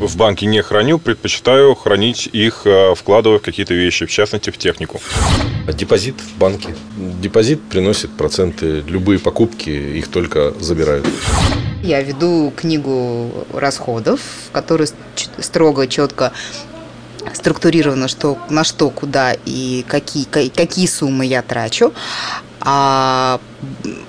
В 0.00 0.16
банке 0.16 0.46
не 0.46 0.62
храню, 0.62 0.98
предпочитаю 0.98 1.76
хранить 1.76 2.28
их, 2.32 2.62
э, 2.64 2.96
вкладывая 2.96 3.38
в 3.38 3.42
какие-то 3.42 3.72
вещи, 3.74 4.06
в 4.06 4.10
частности, 4.10 4.50
в 4.50 4.58
технику. 4.58 5.00
Депозит 5.72 6.16
в 6.20 6.38
банке. 6.38 6.74
Депозит 7.22 7.62
приносит 7.62 8.10
проценты. 8.10 8.82
Любые 8.88 9.20
покупки 9.20 9.70
их 9.70 10.08
только 10.08 10.52
забирают. 10.58 11.06
Я 11.82 12.02
веду 12.02 12.52
книгу 12.54 13.30
расходов, 13.54 14.20
в 14.48 14.52
которой 14.52 14.88
строго, 15.38 15.86
четко 15.86 16.32
структурировано, 17.32 18.08
что, 18.08 18.38
на 18.48 18.64
что, 18.64 18.90
куда 18.90 19.34
и 19.44 19.84
какие, 19.88 20.24
какие 20.24 20.86
суммы 20.86 21.26
я 21.26 21.42
трачу 21.42 21.92
а, 22.60 23.40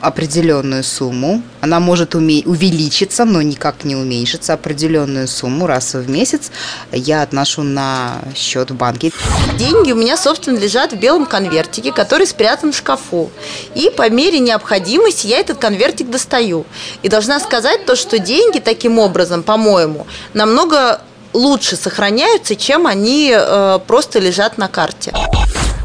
определенную 0.01 0.84
сумму. 0.84 1.41
Она 1.62 1.80
может 1.80 2.15
уме- 2.15 2.46
увеличиться, 2.46 3.25
но 3.25 3.41
никак 3.41 3.84
не 3.84 3.96
уменьшиться. 3.96 4.53
Определенную 4.53 5.27
сумму 5.27 5.68
раз 5.68 5.94
в 5.94 6.10
месяц 6.10 6.51
я 6.91 7.22
отношу 7.22 7.63
на 7.63 8.22
счет 8.36 8.72
в 8.72 8.75
банке. 8.75 9.12
Деньги 9.58 9.91
у 9.91 9.96
меня, 9.96 10.18
собственно, 10.18 10.58
лежат 10.58 10.91
в 10.91 11.00
белом 11.00 11.25
конвертике, 11.25 11.91
который 11.91 12.27
спрятан 12.27 12.72
в 12.72 12.77
шкафу. 12.77 13.32
И 13.75 13.89
по 13.96 14.10
мере 14.10 14.39
необходимости 14.39 15.27
я 15.27 15.39
этот 15.39 15.58
конвертик 15.58 16.10
достаю. 16.10 16.65
И 17.03 17.10
должна 17.10 17.39
сказать 17.39 17.86
то, 17.86 17.96
что 17.96 18.20
деньги 18.20 18.60
таким 18.60 19.00
образом, 19.00 19.44
по-моему, 19.44 20.08
намного 20.34 21.01
лучше 21.34 21.76
сохраняются, 21.76 22.56
чем 22.56 22.88
они 22.88 23.34
э, 23.34 23.80
просто 23.88 24.20
лежат 24.20 24.58
на 24.58 24.68
карте. 24.68 25.14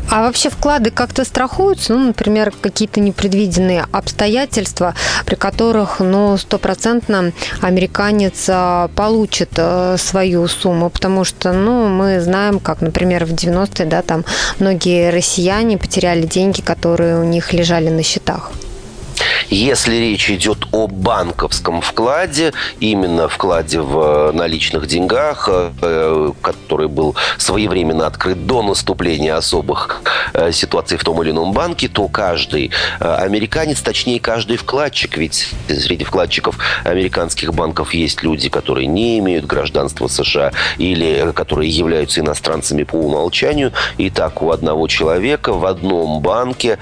А 0.08 0.22
вообще 0.22 0.50
вклады 0.50 0.90
как-то 0.90 1.24
страхуются? 1.24 1.92
Ну, 1.94 2.06
например, 2.06 2.52
какие-то 2.60 3.00
непредвиденные 3.00 3.86
обстоятельства, 3.90 4.94
при 5.24 5.34
которых, 5.34 5.98
ну, 5.98 6.36
стопроцентно 6.36 7.32
американец 7.60 8.46
а, 8.48 8.88
получит 8.94 9.50
а, 9.56 9.96
свою 9.98 10.46
сумму, 10.46 10.90
потому 10.90 11.24
что, 11.24 11.52
ну, 11.52 11.88
мы 11.88 12.20
знаем, 12.20 12.60
как, 12.60 12.82
например, 12.82 13.24
в 13.24 13.32
90-е, 13.32 13.86
да, 13.86 14.02
там 14.02 14.24
многие 14.60 15.10
россияне 15.10 15.76
потеряли 15.76 16.22
деньги, 16.22 16.60
которые 16.60 17.18
у 17.18 17.24
них 17.24 17.52
лежали 17.52 17.88
на 17.88 18.04
счетах. 18.04 18.52
Если 19.48 19.96
речь 19.96 20.30
идет 20.30 20.66
о 20.72 20.86
банковском 20.86 21.80
вкладе, 21.80 22.52
именно 22.80 23.28
вкладе 23.28 23.80
в 23.80 24.32
наличных 24.32 24.86
деньгах, 24.86 25.48
э, 25.50 26.32
который 26.40 26.88
был 26.88 27.14
своевременно 27.38 28.06
открыт 28.06 28.46
до 28.46 28.62
наступления 28.62 29.36
особых 29.36 30.02
э, 30.32 30.52
ситуаций 30.52 30.98
в 30.98 31.04
том 31.04 31.22
или 31.22 31.30
ином 31.30 31.52
банке, 31.52 31.88
то 31.88 32.08
каждый 32.08 32.70
э, 33.00 33.14
американец, 33.14 33.80
точнее 33.80 34.20
каждый 34.20 34.56
вкладчик, 34.56 35.16
ведь 35.16 35.48
среди 35.68 36.04
вкладчиков 36.04 36.58
американских 36.84 37.54
банков 37.54 37.94
есть 37.94 38.22
люди, 38.22 38.48
которые 38.48 38.86
не 38.86 39.18
имеют 39.18 39.46
гражданства 39.46 40.08
США 40.08 40.52
или 40.78 41.32
которые 41.32 41.70
являются 41.70 42.20
иностранцами 42.20 42.82
по 42.82 42.96
умолчанию. 42.96 43.72
И 43.98 44.10
так 44.10 44.42
у 44.42 44.50
одного 44.50 44.88
человека 44.88 45.52
в 45.52 45.64
одном 45.66 46.20
банке 46.20 46.78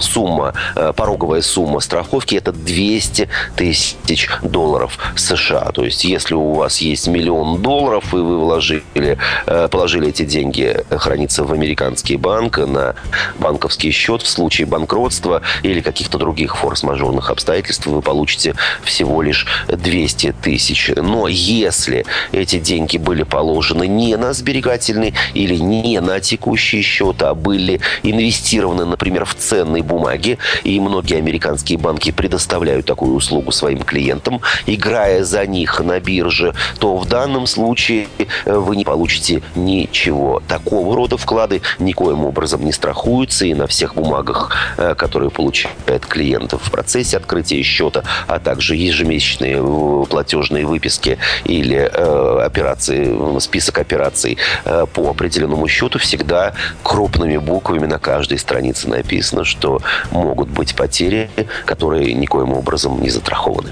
сумма 0.00 0.48
Э, 0.48 0.52
пороговая 0.74 1.42
сумма 1.42 1.80
страховки 1.80 2.34
это 2.34 2.52
200 2.52 3.28
тысяч 3.56 4.28
долларов 4.42 4.98
США. 5.16 5.70
То 5.72 5.84
есть, 5.84 6.04
если 6.04 6.34
у 6.34 6.52
вас 6.52 6.78
есть 6.78 7.06
миллион 7.08 7.62
долларов, 7.62 8.12
и 8.12 8.16
вы 8.16 8.38
вложили, 8.38 9.18
э, 9.46 9.68
положили 9.70 10.08
эти 10.08 10.24
деньги 10.24 10.84
храниться 10.90 11.44
в 11.44 11.52
американский 11.52 12.16
банк 12.16 12.58
на 12.58 12.94
банковский 13.38 13.90
счет, 13.90 14.22
в 14.22 14.28
случае 14.28 14.66
банкротства 14.66 15.42
или 15.62 15.80
каких-то 15.80 16.18
других 16.18 16.56
форс-мажорных 16.56 17.30
обстоятельств, 17.30 17.86
вы 17.86 18.02
получите 18.02 18.54
всего 18.82 19.22
лишь 19.22 19.46
200 19.68 20.34
тысяч. 20.42 20.90
Но 20.96 21.28
если 21.28 22.04
эти 22.32 22.58
деньги 22.58 22.98
были 22.98 23.22
положены 23.22 23.86
не 23.86 24.16
на 24.16 24.32
сберегательный 24.32 25.14
или 25.34 25.56
не 25.56 26.00
на 26.00 26.20
текущий 26.20 26.82
счет, 26.82 27.22
а 27.22 27.34
были 27.34 27.80
инвестированы, 28.02 28.84
например, 28.84 29.24
в 29.24 29.34
ценные 29.34 29.82
бумаги, 29.82 30.38
и 30.64 30.78
многие 30.80 31.18
американские 31.18 31.78
банки 31.78 32.10
предоставляют 32.10 32.86
такую 32.86 33.14
услугу 33.14 33.52
своим 33.52 33.82
клиентам, 33.82 34.40
играя 34.66 35.24
за 35.24 35.46
них 35.46 35.80
на 35.80 36.00
бирже, 36.00 36.54
то 36.78 36.96
в 36.96 37.06
данном 37.06 37.46
случае 37.46 38.08
э, 38.44 38.54
вы 38.54 38.76
не 38.76 38.84
получите 38.84 39.42
ничего. 39.54 40.42
Такого 40.48 40.94
рода 40.96 41.16
вклады 41.16 41.62
никоим 41.78 42.24
образом 42.24 42.64
не 42.64 42.72
страхуются, 42.72 43.46
и 43.46 43.54
на 43.54 43.66
всех 43.66 43.94
бумагах, 43.94 44.52
э, 44.76 44.94
которые 44.94 45.30
получает 45.30 46.06
клиент 46.06 46.52
в 46.52 46.70
процессе 46.70 47.16
открытия 47.16 47.62
счета, 47.62 48.04
а 48.26 48.38
также 48.38 48.76
ежемесячные 48.76 49.58
э, 49.58 50.04
платежные 50.08 50.66
выписки 50.66 51.18
или 51.44 51.78
операции, 51.78 53.38
список 53.40 53.78
операций 53.78 54.38
по 54.64 55.10
определенному 55.10 55.68
счету, 55.68 55.98
всегда 55.98 56.54
крупными 56.82 57.36
буквами 57.36 57.86
на 57.86 57.98
каждой 57.98 58.38
странице 58.38 58.88
написано, 58.88 59.44
что 59.44 59.80
могут 60.10 60.47
быть 60.48 60.68
быть 60.68 60.76
потери, 60.76 61.30
которые 61.64 62.14
никоим 62.14 62.52
образом 62.52 63.00
не 63.02 63.10
затрахованы. 63.10 63.70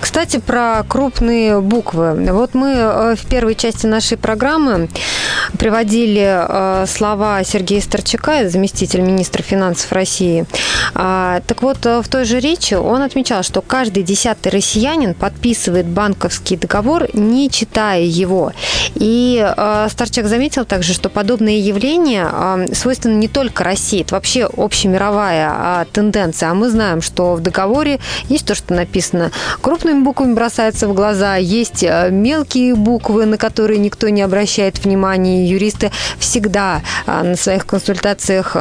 Кстати, 0.00 0.38
про 0.38 0.84
крупные 0.88 1.60
буквы. 1.60 2.14
Вот 2.32 2.54
мы 2.54 2.70
э, 2.70 3.16
в 3.16 3.26
первой 3.26 3.54
части 3.54 3.86
нашей 3.86 4.16
программы 4.16 4.88
приводили 5.58 6.26
э, 6.26 6.86
слова 6.86 7.42
Сергея 7.44 7.80
Старчака, 7.80 8.48
заместитель 8.48 9.00
министра 9.00 9.42
финансов 9.42 9.92
России. 9.92 10.46
А, 10.94 11.40
так 11.46 11.62
вот, 11.62 11.86
э, 11.86 12.02
в 12.02 12.08
той 12.08 12.24
же 12.24 12.40
речи 12.40 12.74
он 12.74 13.02
отмечал, 13.02 13.42
что 13.42 13.62
каждый 13.62 14.02
десятый 14.02 14.52
россиянин 14.52 15.14
подписывает 15.14 15.86
банковский 15.86 16.56
договор, 16.56 17.08
не 17.14 17.50
читая 17.50 18.02
его. 18.02 18.52
И 18.94 19.46
Старчак 19.88 20.26
заметил 20.26 20.64
также, 20.64 20.92
что 20.92 21.08
подобные 21.08 21.60
явления 21.60 22.66
свойственны 22.72 23.14
не 23.14 23.28
только 23.28 23.64
России, 23.64 24.02
это 24.02 24.14
вообще 24.14 24.44
общемировая 24.44 25.50
а, 25.50 25.86
тенденция. 25.98 26.50
А 26.50 26.54
мы 26.54 26.70
знаем, 26.70 27.02
что 27.02 27.34
в 27.34 27.40
договоре 27.40 27.98
есть 28.28 28.46
то, 28.46 28.54
что 28.54 28.72
написано 28.72 29.32
крупными 29.60 30.04
буквами 30.04 30.34
бросается 30.34 30.86
в 30.86 30.94
глаза, 30.94 31.34
есть 31.34 31.82
э, 31.82 32.10
мелкие 32.12 32.76
буквы, 32.76 33.26
на 33.26 33.36
которые 33.36 33.80
никто 33.80 34.08
не 34.08 34.22
обращает 34.22 34.84
внимания. 34.84 35.48
Юристы 35.48 35.90
всегда 36.20 36.82
а, 37.06 37.24
на 37.24 37.34
своих 37.34 37.66
консультациях 37.66 38.56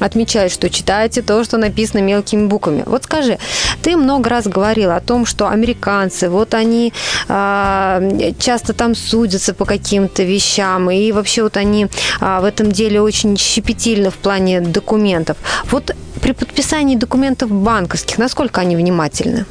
отмечают, 0.00 0.50
что 0.50 0.70
читайте 0.70 1.20
то, 1.20 1.44
что 1.44 1.58
написано 1.58 2.00
мелкими 2.00 2.46
буквами. 2.46 2.84
Вот 2.86 3.04
скажи, 3.04 3.38
ты 3.82 3.96
много 3.96 4.30
раз 4.30 4.46
говорил 4.46 4.90
о 4.90 5.00
том, 5.00 5.26
что 5.26 5.48
американцы, 5.48 6.30
вот 6.30 6.54
они 6.54 6.94
а, 7.28 8.00
часто 8.38 8.72
там 8.72 8.94
судятся 8.94 9.52
по 9.52 9.66
каким-то 9.66 10.22
вещам, 10.22 10.90
и 10.90 11.12
вообще 11.12 11.42
вот 11.42 11.58
они 11.58 11.88
в 12.20 12.44
этом 12.44 12.72
деле 12.72 13.02
очень 13.02 13.36
щепетильны 13.36 14.10
в 14.10 14.14
плане 14.14 14.60
документов. 14.60 15.36
Вот 15.70 15.94
при 16.18 16.32
подписании 16.32 16.77
документов 16.96 17.50
банковских, 17.50 18.18
насколько 18.18 18.60
они 18.60 18.76
внимательны? 18.76 19.44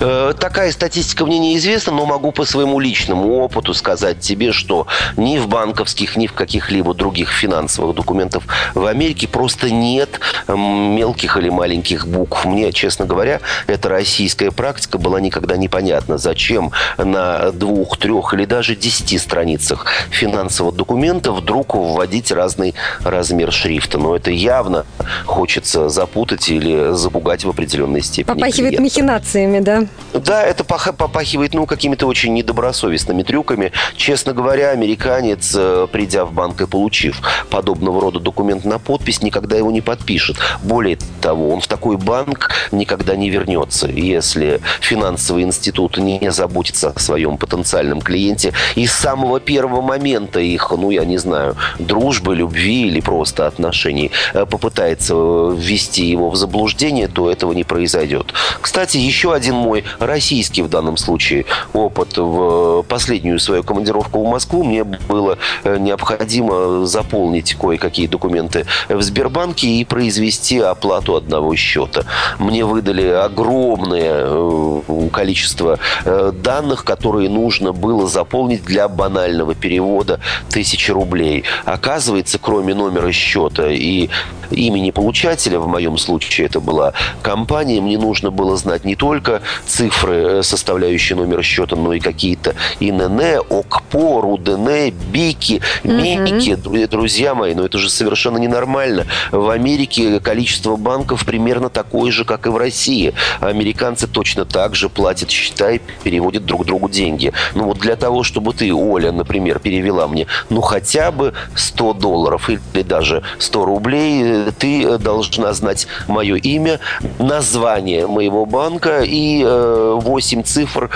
Э, 0.00 0.32
такая 0.38 0.72
статистика 0.72 1.24
мне 1.26 1.38
неизвестна, 1.38 1.92
но 1.92 2.06
могу 2.06 2.32
по 2.32 2.44
своему 2.44 2.80
личному 2.80 3.38
опыту 3.38 3.74
сказать 3.74 4.20
тебе, 4.20 4.52
что 4.52 4.86
ни 5.16 5.38
в 5.38 5.48
банковских, 5.48 6.16
ни 6.16 6.26
в 6.26 6.32
каких-либо 6.32 6.94
других 6.94 7.30
финансовых 7.30 7.94
документах 7.94 8.42
в 8.74 8.86
Америке 8.86 9.28
просто 9.28 9.70
нет 9.70 10.20
мелких 10.48 11.36
или 11.36 11.48
маленьких 11.48 12.06
букв. 12.06 12.44
Мне, 12.44 12.72
честно 12.72 13.06
говоря, 13.06 13.40
эта 13.66 13.88
российская 13.88 14.50
практика 14.50 14.98
была 14.98 15.20
никогда 15.20 15.56
непонятна. 15.56 16.18
Зачем 16.18 16.72
на 16.98 17.50
двух, 17.52 17.96
трех 17.98 18.34
или 18.34 18.44
даже 18.44 18.76
десяти 18.76 19.18
страницах 19.18 19.86
финансового 20.10 20.74
документа 20.74 21.32
вдруг 21.32 21.74
вводить 21.74 22.32
разный 22.32 22.74
размер 23.02 23.52
шрифта? 23.52 23.98
Но 23.98 24.16
это 24.16 24.30
явно 24.30 24.84
хочется 25.26 25.88
запутать 25.88 26.48
или 26.48 26.94
запугать 26.94 27.44
в 27.44 27.48
определенной 27.48 28.02
степени 28.02 28.34
Попахивает 28.34 28.76
клиента. 28.76 28.82
махинациями, 28.82 29.53
да? 29.60 29.86
Да, 30.12 30.42
это 30.42 30.64
попахивает, 30.64 31.54
ну, 31.54 31.66
какими-то 31.66 32.06
очень 32.06 32.34
недобросовестными 32.34 33.22
трюками. 33.22 33.72
Честно 33.96 34.32
говоря, 34.32 34.70
американец, 34.70 35.52
э, 35.56 35.86
придя 35.90 36.24
в 36.24 36.32
банк 36.32 36.60
и 36.60 36.66
получив 36.66 37.20
подобного 37.50 38.00
рода 38.00 38.20
документ 38.20 38.64
на 38.64 38.78
подпись, 38.78 39.22
никогда 39.22 39.56
его 39.56 39.70
не 39.70 39.80
подпишет. 39.80 40.36
Более 40.62 40.98
того, 41.20 41.50
он 41.50 41.60
в 41.60 41.66
такой 41.66 41.96
банк 41.96 42.50
никогда 42.72 43.16
не 43.16 43.30
вернется, 43.30 43.88
если 43.88 44.60
финансовый 44.80 45.42
институт 45.42 45.98
не 45.98 46.30
заботится 46.30 46.90
о 46.90 46.98
своем 46.98 47.36
потенциальном 47.36 48.00
клиенте 48.00 48.52
и 48.74 48.86
с 48.86 48.92
самого 48.92 49.40
первого 49.40 49.82
момента 49.82 50.40
их, 50.40 50.70
ну, 50.70 50.90
я 50.90 51.04
не 51.04 51.18
знаю, 51.18 51.56
дружбы, 51.78 52.34
любви 52.34 52.86
или 52.88 53.00
просто 53.00 53.46
отношений 53.46 54.10
э, 54.32 54.46
попытается 54.46 55.14
ввести 55.14 56.06
его 56.06 56.30
в 56.30 56.36
заблуждение, 56.36 57.08
то 57.08 57.30
этого 57.30 57.52
не 57.52 57.64
произойдет. 57.64 58.32
Кстати, 58.60 58.96
еще 58.96 59.34
один 59.34 59.43
мой 59.52 59.74
мой 59.74 59.84
российский 59.98 60.62
в 60.62 60.68
данном 60.68 60.96
случае 60.96 61.46
опыт 61.72 62.16
в 62.16 62.82
последнюю 62.82 63.40
свою 63.40 63.64
командировку 63.64 64.24
в 64.24 64.30
Москву, 64.30 64.62
мне 64.62 64.84
было 64.84 65.36
э, 65.64 65.78
необходимо 65.78 66.86
заполнить 66.86 67.54
кое-какие 67.54 68.06
документы 68.06 68.66
в 68.88 69.02
Сбербанке 69.02 69.66
и 69.66 69.84
произвести 69.84 70.60
оплату 70.60 71.16
одного 71.16 71.56
счета. 71.56 72.04
Мне 72.38 72.64
выдали 72.64 73.06
огромное 73.08 74.26
э, 74.26 75.08
количество 75.12 75.80
э, 76.04 76.32
данных, 76.32 76.84
которые 76.84 77.28
нужно 77.28 77.72
было 77.72 78.06
заполнить 78.06 78.64
для 78.64 78.88
банального 78.88 79.56
перевода 79.56 80.20
тысячи 80.50 80.92
рублей. 80.92 81.44
Оказывается, 81.64 82.38
кроме 82.38 82.74
номера 82.74 83.10
счета 83.10 83.68
и 83.70 84.08
имени 84.50 84.92
получателя, 84.92 85.58
в 85.58 85.66
моем 85.66 85.98
случае 85.98 86.46
это 86.46 86.60
была 86.60 86.92
компания, 87.22 87.80
мне 87.80 87.98
нужно 87.98 88.30
было 88.30 88.56
знать 88.56 88.84
не 88.84 88.94
только 88.94 89.33
цифры, 89.66 90.14
э, 90.14 90.42
составляющие 90.42 91.16
номер 91.16 91.42
счета, 91.42 91.76
но 91.76 91.92
и 91.92 92.00
какие-то 92.00 92.54
ИНН, 92.80 93.44
ОКПО, 93.50 94.22
РУДН, 94.22 94.68
БИКи, 95.10 95.60
МИКи. 95.84 96.54
Угу. 96.54 96.88
Друзья 96.88 97.34
мои, 97.34 97.54
ну 97.54 97.64
это 97.64 97.78
же 97.78 97.88
совершенно 97.88 98.38
ненормально. 98.38 99.06
В 99.30 99.50
Америке 99.50 100.20
количество 100.20 100.76
банков 100.76 101.24
примерно 101.24 101.68
такое 101.68 102.10
же, 102.12 102.24
как 102.24 102.46
и 102.46 102.50
в 102.50 102.56
России. 102.56 103.14
Американцы 103.40 104.06
точно 104.06 104.44
так 104.44 104.74
же 104.74 104.88
платят 104.88 105.30
счета 105.30 105.72
и 105.72 105.80
переводят 106.02 106.44
друг 106.44 106.64
другу 106.64 106.88
деньги. 106.88 107.32
Ну 107.54 107.64
вот 107.64 107.78
для 107.78 107.96
того, 107.96 108.22
чтобы 108.22 108.52
ты, 108.52 108.72
Оля, 108.72 109.12
например, 109.12 109.58
перевела 109.58 110.06
мне, 110.08 110.26
ну 110.50 110.60
хотя 110.60 111.10
бы 111.10 111.34
100 111.54 111.94
долларов 111.94 112.48
или 112.48 112.82
даже 112.82 113.22
100 113.38 113.64
рублей, 113.64 114.22
э, 114.24 114.52
ты 114.58 114.98
должна 114.98 115.52
знать 115.52 115.86
мое 116.08 116.36
имя, 116.36 116.80
название 117.18 118.06
моего 118.06 118.46
банка 118.46 119.02
и 119.14 119.44
8 119.44 120.42
цифр 120.42 120.90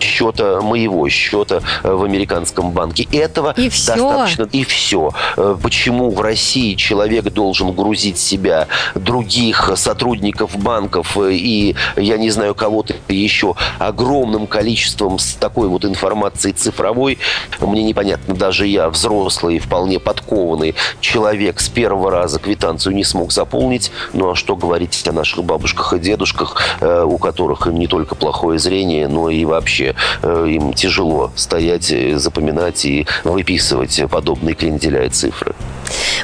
счета 0.00 0.60
моего 0.60 1.08
счета 1.08 1.60
в 1.82 2.04
американском 2.04 2.70
банке. 2.70 3.08
Этого 3.12 3.54
и 3.56 3.68
достаточно. 3.68 4.48
И 4.52 4.64
все. 4.64 5.10
Э, 5.36 5.56
почему 5.60 6.10
в 6.10 6.20
России 6.20 6.74
человек 6.74 7.24
должен 7.32 7.72
грузить 7.72 8.18
себя 8.18 8.68
других 8.94 9.72
сотрудников 9.76 10.56
банков 10.56 11.16
и, 11.18 11.74
я 11.96 12.16
не 12.16 12.30
знаю, 12.30 12.54
кого-то 12.54 12.94
еще 13.08 13.54
огромным 13.78 14.46
количеством 14.46 15.18
с 15.18 15.34
такой 15.34 15.68
вот 15.68 15.84
информацией 15.84 16.54
цифровой, 16.54 17.18
мне 17.60 17.82
непонятно. 17.82 18.34
Даже 18.34 18.66
я, 18.66 18.88
взрослый, 18.88 19.58
вполне 19.58 19.98
подкованный 19.98 20.74
человек, 21.00 21.60
с 21.60 21.68
первого 21.68 22.10
раза 22.10 22.38
квитанцию 22.38 22.94
не 22.94 23.04
смог 23.04 23.32
заполнить. 23.32 23.90
Ну 24.12 24.30
а 24.30 24.34
что 24.34 24.56
говорить 24.56 25.02
о 25.06 25.12
наших 25.12 25.44
бабушках 25.44 25.92
и 25.94 25.98
дедушках, 25.98 26.56
э, 26.80 27.04
у 27.04 27.18
которых 27.18 27.63
не 27.70 27.86
только 27.86 28.14
плохое 28.14 28.58
зрение, 28.58 29.08
но 29.08 29.30
и 29.30 29.44
вообще 29.44 29.94
э, 30.22 30.46
им 30.48 30.72
тяжело 30.72 31.32
стоять, 31.36 31.90
э, 31.90 32.18
запоминать 32.18 32.84
и 32.84 33.06
выписывать 33.24 34.00
подобные 34.10 34.54
кренделя 34.54 35.04
и 35.04 35.08
цифры. 35.08 35.54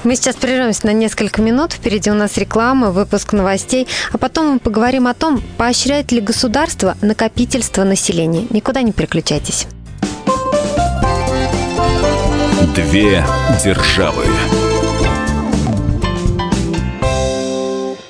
Мы 0.04 0.16
сейчас 0.16 0.36
прервемся 0.36 0.86
на 0.86 0.92
несколько 0.92 1.42
минут. 1.42 1.72
Впереди 1.72 2.10
у 2.10 2.14
нас 2.14 2.36
реклама, 2.38 2.90
выпуск 2.90 3.32
новостей. 3.32 3.86
А 4.12 4.18
потом 4.18 4.54
мы 4.54 4.58
поговорим 4.58 5.06
о 5.06 5.14
том, 5.14 5.42
поощряет 5.56 6.12
ли 6.12 6.20
государство 6.20 6.96
накопительство 7.02 7.84
населения. 7.84 8.46
Никуда 8.50 8.82
не 8.82 8.92
переключайтесь. 8.92 9.66
Две 12.74 13.24
державы. 13.64 14.24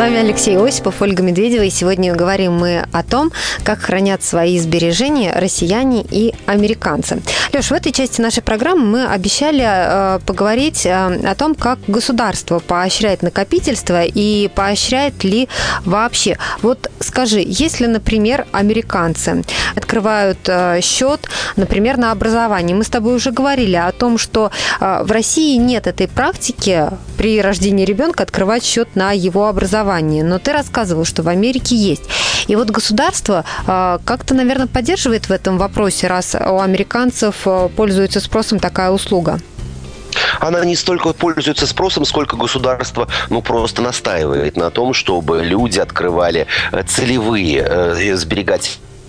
Вами 0.00 0.16
Алексей 0.16 0.56
Осипов, 0.56 1.02
Ольга 1.02 1.22
Медведева. 1.22 1.62
И 1.62 1.68
сегодня 1.68 2.14
говорим 2.14 2.54
мы 2.54 2.86
о 2.90 3.02
том, 3.02 3.32
как 3.62 3.80
хранят 3.80 4.22
свои 4.22 4.58
сбережения 4.58 5.30
россияне 5.36 6.06
и 6.10 6.32
американцы. 6.46 7.20
Леш, 7.52 7.70
в 7.70 7.74
этой 7.74 7.92
части 7.92 8.18
нашей 8.22 8.42
программы 8.42 8.86
мы 8.86 9.06
обещали 9.06 9.62
э, 9.62 10.20
поговорить 10.24 10.86
э, 10.86 10.90
о 10.90 11.34
том, 11.34 11.54
как 11.54 11.78
государство 11.86 12.60
поощряет 12.60 13.20
накопительство 13.20 14.02
и 14.02 14.48
поощряет 14.48 15.22
ли 15.22 15.50
вообще. 15.84 16.38
Вот 16.62 16.90
скажи, 17.00 17.42
если, 17.44 17.84
например, 17.84 18.46
американцы 18.52 19.44
открывают 19.76 20.38
э, 20.46 20.80
счет, 20.80 21.28
например, 21.56 21.98
на 21.98 22.12
образование, 22.12 22.74
мы 22.74 22.84
с 22.84 22.88
тобой 22.88 23.16
уже 23.16 23.32
говорили 23.32 23.76
о 23.76 23.92
том, 23.92 24.16
что 24.16 24.50
э, 24.80 25.02
в 25.02 25.12
России 25.12 25.56
нет 25.58 25.86
этой 25.86 26.08
практики 26.08 26.86
при 27.18 27.42
рождении 27.42 27.84
ребенка 27.84 28.22
открывать 28.22 28.64
счет 28.64 28.96
на 28.96 29.12
его 29.12 29.46
образование. 29.46 29.89
Но 30.24 30.38
ты 30.38 30.52
рассказывал, 30.52 31.04
что 31.04 31.22
в 31.22 31.28
Америке 31.28 31.74
есть. 31.76 32.02
И 32.46 32.56
вот 32.56 32.70
государство 32.70 33.44
э, 33.66 33.98
как-то, 34.04 34.34
наверное, 34.34 34.66
поддерживает 34.66 35.26
в 35.26 35.32
этом 35.32 35.58
вопросе, 35.58 36.06
раз 36.06 36.34
у 36.34 36.60
американцев 36.60 37.46
э, 37.46 37.68
пользуется 37.76 38.20
спросом 38.20 38.58
такая 38.58 38.90
услуга 38.90 39.40
она 40.40 40.64
не 40.64 40.76
столько 40.76 41.12
пользуется 41.12 41.66
спросом, 41.66 42.04
сколько 42.04 42.36
государство 42.36 43.08
ну, 43.28 43.42
просто 43.42 43.82
настаивает 43.82 44.56
на 44.56 44.70
том, 44.70 44.94
чтобы 44.94 45.42
люди 45.44 45.78
открывали 45.78 46.46
э, 46.72 46.82
целевые 46.82 47.64
э, 47.66 47.94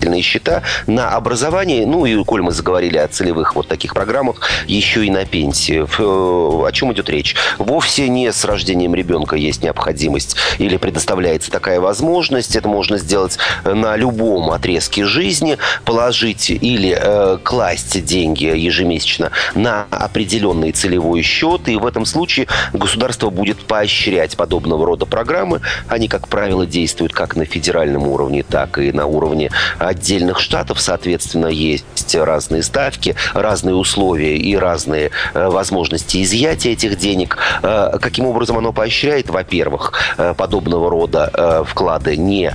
сберегательные 0.02 0.22
счета 0.22 0.62
на 0.86 1.10
образование, 1.10 1.86
ну 1.86 2.06
и, 2.06 2.22
коль 2.24 2.42
мы 2.42 2.52
заговорили 2.52 2.98
о 2.98 3.08
целевых 3.08 3.54
вот 3.54 3.68
таких 3.68 3.94
программах, 3.94 4.40
еще 4.66 5.06
и 5.06 5.10
на 5.10 5.24
пенсии. 5.24 5.82
Э, 5.82 6.66
о 6.66 6.70
чем 6.72 6.92
идет 6.92 7.08
речь? 7.08 7.36
Вовсе 7.58 8.08
не 8.08 8.32
с 8.32 8.44
рождением 8.44 8.94
ребенка 8.94 9.36
есть 9.36 9.62
необходимость 9.62 10.36
или 10.58 10.76
предоставляется 10.76 11.50
такая 11.50 11.80
возможность. 11.80 12.56
Это 12.56 12.68
можно 12.68 12.98
сделать 12.98 13.38
на 13.64 13.96
любом 13.96 14.50
отрезке 14.50 15.04
жизни, 15.04 15.58
положить 15.84 16.50
или 16.50 16.96
э, 16.98 17.38
класть 17.42 18.04
деньги 18.04 18.44
ежемесячно 18.44 19.30
на 19.54 19.86
определенный 19.90 20.72
целевой 20.72 21.22
счет, 21.22 21.68
и 21.68 21.76
в 21.76 21.86
этом 21.86 22.06
случае 22.06 22.46
государство 22.72 23.30
будет 23.30 23.64
поощрять 23.64 24.36
подобного 24.36 24.86
рода 24.86 25.06
программы. 25.06 25.60
Они, 25.88 26.08
как 26.08 26.28
правило, 26.28 26.66
действуют 26.66 27.12
как 27.12 27.36
на 27.36 27.44
федеральном 27.44 28.08
уровне, 28.08 28.42
так 28.42 28.78
и 28.78 28.92
на 28.92 29.06
уровне 29.06 29.50
отдельных 29.92 30.40
штатов, 30.40 30.80
соответственно, 30.80 31.46
есть 31.46 32.14
разные 32.14 32.62
ставки, 32.62 33.14
разные 33.34 33.74
условия 33.74 34.36
и 34.36 34.56
разные 34.56 35.10
э, 35.34 35.48
возможности 35.48 36.22
изъятия 36.22 36.72
этих 36.72 36.98
денег. 36.98 37.38
Э, 37.62 37.98
каким 38.00 38.26
образом 38.26 38.58
оно 38.58 38.72
поощряет? 38.72 39.30
Во-первых, 39.30 39.92
э, 40.18 40.34
подобного 40.36 40.90
рода 40.90 41.64
вклады 41.66 42.16
не, 42.16 42.52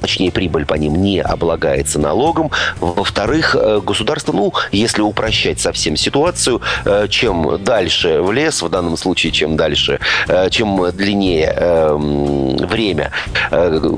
точнее, 0.00 0.30
прибыль 0.30 0.66
по 0.66 0.74
ним 0.74 0.96
не 1.02 1.20
облагается 1.20 1.98
налогом. 1.98 2.50
Во-вторых, 2.80 3.56
государство, 3.84 4.32
ну, 4.32 4.52
если 4.72 5.02
упрощать 5.02 5.60
совсем 5.60 5.96
ситуацию, 5.96 6.60
чем 7.08 7.62
дальше 7.64 8.20
в 8.20 8.32
лес, 8.32 8.62
в 8.62 8.68
данном 8.68 8.96
случае, 8.96 9.32
чем 9.32 9.56
дальше, 9.56 9.98
чем 10.50 10.90
длиннее 10.92 11.96
время, 12.66 13.10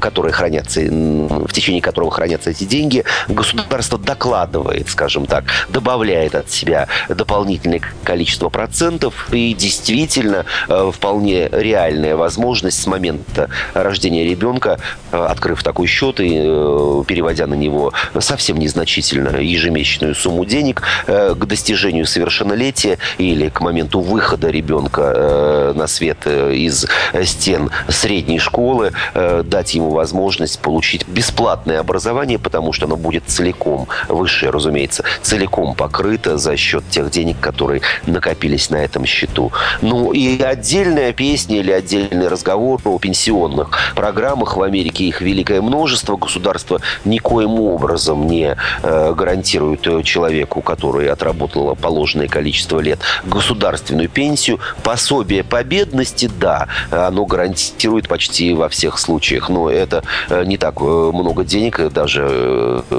которое 0.00 0.32
хранятся, 0.32 0.80
в 0.80 1.52
течение 1.52 1.82
которого 1.82 2.10
хранятся 2.10 2.52
эти 2.60 2.68
деньги, 2.68 3.04
государство 3.28 3.98
докладывает, 3.98 4.88
скажем 4.88 5.26
так, 5.26 5.44
добавляет 5.68 6.34
от 6.34 6.50
себя 6.50 6.88
дополнительное 7.08 7.80
количество 8.04 8.48
процентов, 8.48 9.28
и 9.32 9.54
действительно 9.54 10.44
э, 10.68 10.92
вполне 10.94 11.48
реальная 11.48 12.16
возможность 12.16 12.82
с 12.82 12.86
момента 12.86 13.48
рождения 13.74 14.24
ребенка, 14.24 14.78
э, 15.12 15.16
открыв 15.16 15.62
такой 15.62 15.86
счет 15.86 16.20
и 16.20 16.38
э, 16.42 17.04
переводя 17.06 17.46
на 17.46 17.54
него 17.54 17.92
совсем 18.18 18.58
незначительно 18.58 19.38
ежемесячную 19.38 20.14
сумму 20.14 20.44
денег, 20.44 20.82
к 21.06 21.46
достижению 21.46 22.06
совершеннолетия 22.06 22.98
или 23.18 23.48
к 23.48 23.60
моменту 23.60 24.00
выхода 24.00 24.50
ребенка 24.50 25.72
на 25.74 25.86
свет 25.86 26.26
из 26.26 26.86
стен 27.24 27.70
средней 27.88 28.38
школы, 28.38 28.92
дать 29.14 29.74
ему 29.74 29.90
возможность 29.90 30.58
получить 30.60 31.06
бесплатное 31.08 31.80
образование, 31.80 32.38
потому 32.50 32.72
что 32.72 32.86
оно 32.86 32.96
будет 32.96 33.22
целиком, 33.28 33.86
высшее, 34.08 34.50
разумеется, 34.50 35.04
целиком 35.22 35.76
покрыто 35.76 36.36
за 36.36 36.56
счет 36.56 36.82
тех 36.90 37.08
денег, 37.08 37.38
которые 37.38 37.80
накопились 38.06 38.70
на 38.70 38.76
этом 38.76 39.06
счету. 39.06 39.52
Ну 39.82 40.12
и 40.12 40.42
отдельная 40.42 41.12
песня 41.12 41.60
или 41.60 41.70
отдельный 41.70 42.26
разговор 42.26 42.80
о 42.84 42.98
пенсионных 42.98 43.70
программах 43.94 44.56
в 44.56 44.62
Америке, 44.62 45.04
их 45.04 45.20
великое 45.20 45.62
множество. 45.62 46.16
Государство 46.16 46.80
никоим 47.04 47.60
образом 47.60 48.26
не 48.26 48.56
э, 48.82 49.14
гарантирует 49.14 50.04
человеку, 50.04 50.60
который 50.60 51.08
отработал 51.08 51.76
положенное 51.76 52.26
количество 52.26 52.80
лет, 52.80 52.98
государственную 53.22 54.08
пенсию. 54.08 54.58
Пособие 54.82 55.44
по 55.44 55.62
бедности, 55.62 56.28
да, 56.40 56.66
оно 56.90 57.26
гарантирует 57.26 58.08
почти 58.08 58.54
во 58.54 58.68
всех 58.68 58.98
случаях, 58.98 59.48
но 59.48 59.70
это 59.70 60.02
э, 60.28 60.42
не 60.44 60.56
так 60.56 60.80
э, 60.80 60.84
много 60.84 61.44
денег, 61.44 61.92
даже 61.92 62.39
Э, 62.39 62.39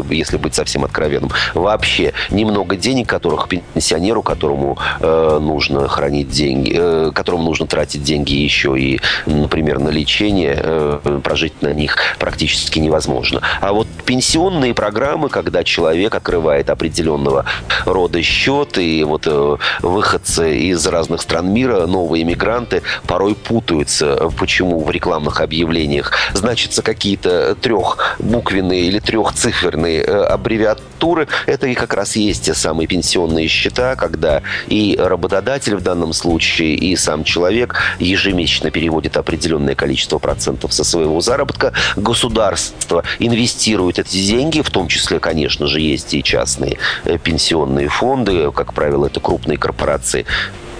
если 0.10 0.38
быть 0.38 0.56
совсем 0.56 0.84
откровенным, 0.84 1.32
вообще 1.54 2.14
немного 2.30 2.76
денег, 2.76 3.08
которых 3.08 3.48
пенсионеру, 3.48 4.22
которому 4.22 4.78
э, 5.00 5.40
нужно 5.42 5.88
хранить 5.88 6.30
деньги, 6.30 6.76
э, 6.76 7.12
которому 7.14 7.44
нужно 7.44 7.68
тратить 7.68 8.04
деньги 8.04 8.34
еще 8.34 8.80
и, 8.80 9.00
например, 9.26 9.80
на 9.80 9.90
лечение, 9.90 10.58
э, 10.58 11.20
прожить 11.24 11.62
на 11.62 11.74
них 11.74 11.98
практически 12.20 12.80
невозможно. 12.80 13.42
А 13.62 13.74
вот 13.74 13.88
пенсионные 14.06 14.74
программы, 14.74 15.30
когда 15.30 15.64
человек 15.64 16.16
открывает 16.16 16.70
определенного 16.70 17.46
рода 17.86 18.22
счет, 18.22 18.78
и 18.78 19.04
вот 19.04 19.28
э, 19.28 19.58
выходцы 19.82 20.58
из 20.58 20.86
разных 20.88 21.22
стран 21.22 21.54
мира, 21.54 21.86
новые 21.88 22.24
иммигранты, 22.24 22.82
порой 23.08 23.36
путаются, 23.36 24.30
почему 24.38 24.84
в 24.84 24.92
рекламных 24.92 25.42
объявлениях 25.42 26.14
значатся 26.34 26.82
какие-то 26.82 27.56
трехбуквенные 27.56 28.86
или 28.86 29.00
трех 29.00 29.31
трехциферные 29.32 30.02
э, 30.02 30.24
аббревиатуры. 30.24 31.28
Это 31.46 31.68
и 31.68 31.74
как 31.74 31.94
раз 31.94 32.16
есть 32.16 32.46
те 32.46 32.54
самые 32.54 32.88
пенсионные 32.88 33.48
счета, 33.48 33.96
когда 33.96 34.42
и 34.68 34.98
работодатель 35.00 35.76
в 35.76 35.82
данном 35.82 36.14
случае, 36.14 36.76
и 36.76 36.96
сам 36.96 37.24
человек 37.24 37.76
ежемесячно 38.00 38.72
переводит 38.72 39.18
определенное 39.18 39.76
количество 39.76 40.20
процентов 40.20 40.74
со 40.74 40.84
своего 40.84 41.22
заработка. 41.22 41.74
Государство 41.96 43.04
инвестирует 43.20 44.00
эти 44.00 44.18
деньги, 44.18 44.62
в 44.62 44.70
том 44.70 44.88
числе, 44.88 45.20
конечно 45.20 45.68
же, 45.68 45.80
есть 45.80 46.14
и 46.14 46.24
частные 46.24 46.78
э, 47.06 47.18
пенсионные 47.18 47.88
фонды, 47.88 48.52
как 48.52 48.74
правило, 48.74 49.08
это 49.08 49.20
крупные 49.20 49.58
корпорации, 49.58 50.26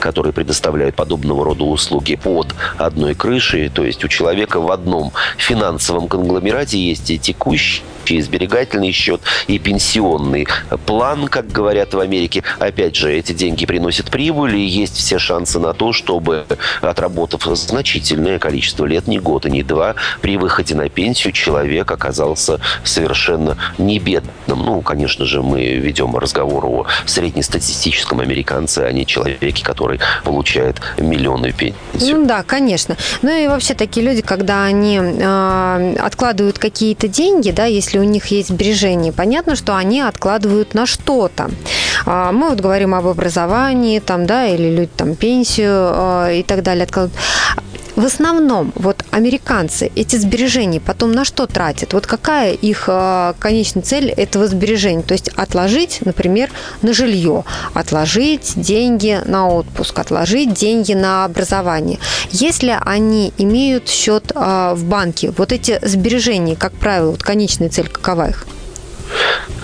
которые 0.02 0.34
предоставляют 0.34 0.96
подобного 0.96 1.46
рода 1.46 1.64
услуги 1.64 2.16
под 2.16 2.54
одной 2.78 3.16
крышей. 3.16 3.70
То 3.70 3.86
есть 3.86 4.04
у 4.04 4.10
человека 4.10 4.60
в 4.60 4.70
одном 4.72 5.14
финансовом 5.38 6.10
конгломерате 6.10 6.78
есть 6.78 7.10
и 7.10 7.18
текущий 7.18 7.84
и 8.10 8.22
сберегательный 8.22 8.92
счет, 8.92 9.22
и 9.48 9.60
пенсионный 9.60 10.48
план, 10.86 11.28
как 11.28 11.48
говорят 11.52 11.94
в 11.94 12.00
Америке. 12.00 12.44
Опять 12.60 12.96
же, 12.96 13.14
эти 13.14 13.34
деньги 13.34 13.66
приносят 13.66 14.10
прибыль, 14.10 14.56
и 14.56 14.66
есть 14.66 14.98
все 14.98 15.20
шансы 15.20 15.60
на 15.60 15.74
то, 15.74 15.94
чтобы, 15.94 16.46
отработав 16.82 17.44
значительное 17.56 18.40
количество 18.40 18.86
лет, 18.86 19.08
не 19.08 19.20
год 19.20 19.46
и 19.46 19.52
не 19.52 19.64
два, 19.64 19.96
при 20.22 20.38
выходе 20.38 20.76
на 20.76 20.90
пенсию 20.90 21.34
человек 21.34 21.92
оказался 21.92 22.60
совершенно 22.84 23.58
не 23.78 24.00
бедным. 24.00 24.32
Ну, 24.48 24.82
конечно 24.82 25.26
же, 25.26 25.42
мы 25.42 25.76
ведем 25.76 26.16
разговор 26.16 26.66
о 26.66 26.86
среднестатистическом 27.06 28.20
американце, 28.20 28.80
а 28.80 28.92
не 28.92 29.06
человеке, 29.06 29.64
который 29.64 29.91
который 29.92 30.00
получает 30.24 30.82
миллионную 30.98 31.54
пенсию. 31.54 32.20
Ну 32.20 32.26
да, 32.26 32.44
конечно. 32.44 32.98
Ну 33.22 33.30
и 33.30 33.48
вообще 33.48 33.74
такие 33.74 34.06
люди, 34.06 34.22
когда 34.22 34.64
они 34.66 35.00
э, 35.00 35.96
откладывают 36.00 36.60
какие-то 36.60 37.08
деньги, 37.08 37.52
да, 37.52 37.66
если 37.66 38.00
у 38.00 38.04
них 38.04 38.28
есть 38.28 38.50
сбережения, 38.50 39.12
понятно, 39.12 39.56
что 39.56 39.76
они 39.76 40.02
откладывают 40.02 40.74
на 40.74 40.86
что-то. 40.86 41.50
Э, 42.06 42.32
мы 42.32 42.50
вот 42.50 42.60
говорим 42.60 42.94
об 42.96 43.08
образовании, 43.08 44.00
там, 44.00 44.26
да, 44.26 44.48
или 44.48 44.70
люди 44.70 44.90
там 44.96 45.16
пенсию 45.16 45.92
э, 45.94 46.40
и 46.40 46.44
так 46.44 46.64
далее 46.64 46.84
откладывают. 46.84 47.20
В 47.96 48.06
основном 48.06 48.72
вот 48.76 49.04
американцы 49.12 49.92
эти 49.96 50.16
сбережения 50.16 50.80
потом 50.80 51.12
на 51.12 51.26
что 51.26 51.46
тратят? 51.46 51.94
Вот 51.94 52.08
какая 52.08 52.54
их 52.54 52.86
э, 52.88 53.34
конечная 53.38 53.84
цель 53.84 54.10
этого 54.10 54.48
сбережения? 54.48 55.02
То 55.02 55.14
есть 55.14 55.28
отложить, 55.30 56.00
например, 56.06 56.50
на 56.82 56.94
жилье, 56.94 57.44
отложить 57.74 58.54
деньги 58.56 59.20
на 59.26 59.50
отпуск, 59.50 60.00
отложить 60.00 60.54
деньги 60.54 60.94
на 60.94 61.26
образование. 61.26 62.00
Если 62.32 62.78
они 62.86 63.34
имеют 63.38 63.90
счет 63.90 64.32
э, 64.34 64.74
в 64.74 64.86
банке, 64.86 65.34
вот 65.38 65.52
эти 65.52 65.80
сбережения, 65.82 66.56
как 66.56 66.72
правило, 66.72 67.12
вот 67.12 67.24
конечная 67.24 67.70
цель 67.70 67.90
какова 67.90 68.30
их? 68.30 68.46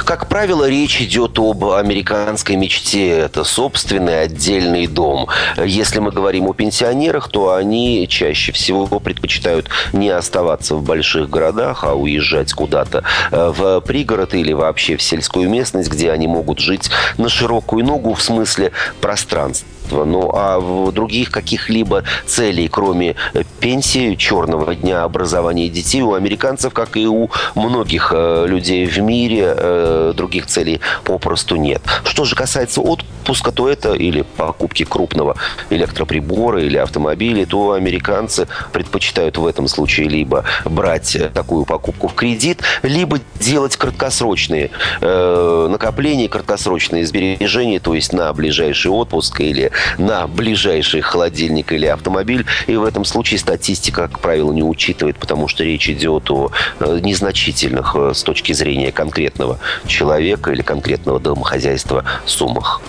Как 0.06 0.30
правило, 0.30 0.70
речь 0.70 1.02
идет 1.02 1.38
об 1.38 1.66
американской 1.66 2.56
мечте. 2.56 3.10
Это 3.10 3.44
собственный 3.44 4.22
отдельный 4.22 4.88
дом. 4.88 5.28
Если 5.58 6.00
мы 6.00 6.12
говорим 6.12 6.48
о 6.48 6.54
пенсионерах, 6.54 7.30
то 7.30 7.54
они 7.54 8.08
чаще 8.10 8.52
всего 8.52 8.88
предпочитают 9.00 9.70
не 9.94 10.10
оставаться 10.10 10.76
в 10.76 10.84
больших 10.84 11.30
городах, 11.30 11.84
а 11.84 11.94
уезжать 11.94 12.54
куда-то 12.54 13.04
э, 13.32 13.54
в 13.56 13.82
пригород 13.82 14.34
или 14.34 14.54
вообще 14.54 14.96
в 14.96 15.02
сельскую 15.02 15.50
местность, 15.50 15.90
где 15.90 16.12
они 16.12 16.28
могут 16.28 16.60
жить 16.60 16.90
на 17.18 17.28
широкую 17.28 17.84
ногу 17.84 18.14
в 18.14 18.22
смысле 18.22 18.72
пространства 19.02 19.68
общества. 19.88 20.06
Ну, 20.06 20.32
а 20.34 20.60
в 20.60 20.92
других 20.92 21.32
каких-либо 21.32 22.04
целей, 22.26 22.68
кроме 22.68 23.16
э, 23.34 23.44
пенсии, 23.60 24.16
черного 24.16 24.76
дня 24.76 25.04
образования 25.04 25.70
детей, 25.70 26.02
у 26.02 26.14
американцев, 26.14 26.74
как 26.74 26.98
и 26.98 27.08
у 27.08 27.30
многих 27.56 28.12
э, 28.16 28.46
людей 28.48 28.86
в 28.86 28.98
мире, 29.00 29.54
э, 29.58 30.14
других 30.16 30.48
целей 30.48 30.80
попросту 31.04 31.56
нет. 31.56 31.82
Что 32.04 32.26
же 32.26 32.36
касается 32.36 32.82
отпуска, 32.82 33.52
то 33.52 33.70
это 33.70 33.94
или 33.94 34.24
покупки 34.38 34.86
крупного 34.86 35.36
электроприбора 35.70 36.62
или 36.62 36.78
автомобиля, 36.78 37.46
то 37.46 37.72
американцы 37.72 38.48
предпочитают 38.72 39.38
в 39.38 39.46
этом 39.46 39.68
случае 39.68 40.10
либо 40.10 40.44
брать 40.66 41.18
такую 41.34 41.66
покупку 41.66 42.08
в 42.08 42.14
кредит, 42.14 42.62
либо 42.84 43.20
делать 43.40 43.78
краткосрочные 43.78 44.70
э, 45.02 45.68
накопления, 45.70 46.28
краткосрочные 46.28 47.06
сбережения, 47.06 47.80
то 47.80 47.94
есть 47.94 48.14
на 48.14 48.34
ближайший 48.34 48.92
отпуск 48.92 49.42
или 49.42 49.72
на 49.98 50.28
ближайший 50.28 51.02
холодильник 51.02 51.72
или 51.72 51.86
автомобиль. 51.86 52.46
И 52.68 52.76
в 52.76 52.84
этом 52.84 53.06
случае 53.06 53.40
статистика, 53.40 54.08
как 54.08 54.20
правило, 54.20 54.52
не 54.52 54.64
учитывает, 54.64 55.18
потому 55.18 55.48
что 55.48 55.64
речь 55.64 55.90
идет 55.90 56.30
о 56.30 56.52
э, 56.80 57.00
незначительных 57.02 57.96
э, 57.96 58.14
с 58.14 58.24
точки 58.24 58.54
зрения 58.54 58.92
конкретного 58.92 59.60
человека 59.86 60.52
или 60.52 60.62
конкретного 60.62 61.20
домохозяйства 61.20 62.04
суммах. 62.26 62.82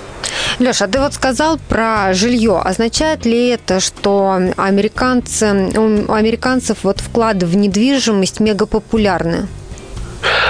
Леша, 0.58 0.86
а 0.86 0.88
ты 0.88 0.98
вот 0.98 1.14
сказал 1.14 1.58
про 1.68 2.12
жилье. 2.14 2.60
Означает 2.64 3.24
ли 3.24 3.48
это, 3.48 3.80
что 3.80 4.38
американцы, 4.56 5.70
у 5.76 6.12
американцев 6.12 6.78
вот 6.82 7.00
вклады 7.00 7.46
в 7.46 7.56
недвижимость 7.56 8.40
мега 8.40 8.66
популярны? 8.66 9.48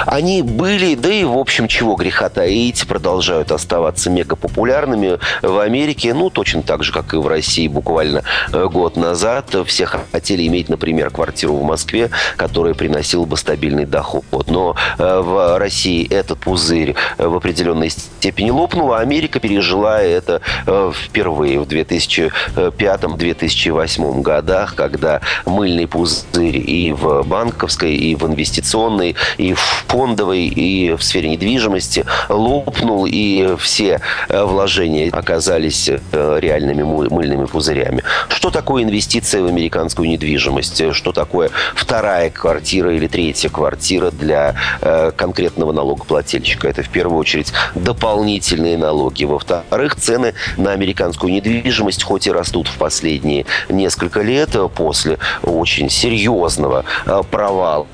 Они 0.05 0.41
были, 0.41 0.95
да 0.95 1.11
и 1.11 1.23
в 1.23 1.37
общем, 1.37 1.67
чего 1.67 1.95
греха 1.95 2.29
таить, 2.29 2.87
продолжают 2.87 3.51
оставаться 3.51 4.09
мегапопулярными 4.09 5.19
в 5.41 5.59
Америке, 5.59 6.13
ну, 6.13 6.29
точно 6.29 6.63
так 6.63 6.83
же, 6.83 6.91
как 6.91 7.13
и 7.13 7.17
в 7.17 7.27
России 7.27 7.67
буквально 7.67 8.23
э, 8.51 8.67
год 8.71 8.97
назад. 8.97 9.55
Все 9.65 9.85
хотели 9.85 10.47
иметь, 10.47 10.69
например, 10.69 11.09
квартиру 11.09 11.55
в 11.55 11.63
Москве, 11.63 12.09
которая 12.37 12.73
приносила 12.73 13.25
бы 13.25 13.35
стабильный 13.37 13.85
доход. 13.85 14.23
Но 14.47 14.75
э, 14.97 15.19
в 15.19 15.57
России 15.57 16.07
этот 16.09 16.39
пузырь 16.39 16.95
в 17.17 17.35
определенной 17.35 17.89
степени 17.89 18.51
лопнул, 18.51 18.93
а 18.93 18.99
Америка 18.99 19.39
пережила 19.39 20.01
это 20.01 20.41
э, 20.65 20.91
впервые 20.95 21.59
в 21.59 21.67
2005-2008 21.67 24.21
годах, 24.21 24.75
когда 24.75 25.19
мыльный 25.45 25.87
пузырь 25.87 26.57
и 26.57 26.93
в 26.93 27.23
банковской, 27.23 27.95
и 27.95 28.15
в 28.15 28.25
инвестиционной, 28.25 29.15
и 29.37 29.53
в 29.53 29.58
фондовой 29.89 30.45
и 30.45 30.93
в 30.93 31.03
сфере 31.03 31.29
недвижимости 31.29 32.05
лопнул, 32.29 33.05
и 33.07 33.55
все 33.57 33.99
э, 34.29 34.43
вложения 34.43 35.09
оказались 35.11 35.89
э, 35.89 36.39
реальными 36.39 36.83
мыльными 36.83 37.45
пузырями. 37.45 38.03
Что 38.29 38.51
такое 38.51 38.83
инвестиция 38.83 39.41
в 39.41 39.47
американскую 39.47 40.07
недвижимость? 40.07 40.93
Что 40.93 41.11
такое 41.11 41.49
вторая 41.75 42.29
квартира 42.29 42.95
или 42.95 43.07
третья 43.07 43.49
квартира 43.49 44.11
для 44.11 44.55
э, 44.81 45.11
конкретного 45.15 45.71
налогоплательщика? 45.71 46.67
Это 46.67 46.83
в 46.83 46.89
первую 46.89 47.19
очередь 47.19 47.51
дополнительные 47.73 48.77
налоги. 48.77 49.23
Во-вторых, 49.25 49.95
цены 49.95 50.35
на 50.57 50.71
американскую 50.71 51.33
недвижимость 51.33 52.03
хоть 52.03 52.27
и 52.27 52.31
растут 52.31 52.67
в 52.67 52.77
последние 52.77 53.45
несколько 53.69 54.21
лет 54.21 54.51
после 54.75 55.17
очень 55.41 55.89
серьезного 55.89 56.85
провала, 57.31 57.87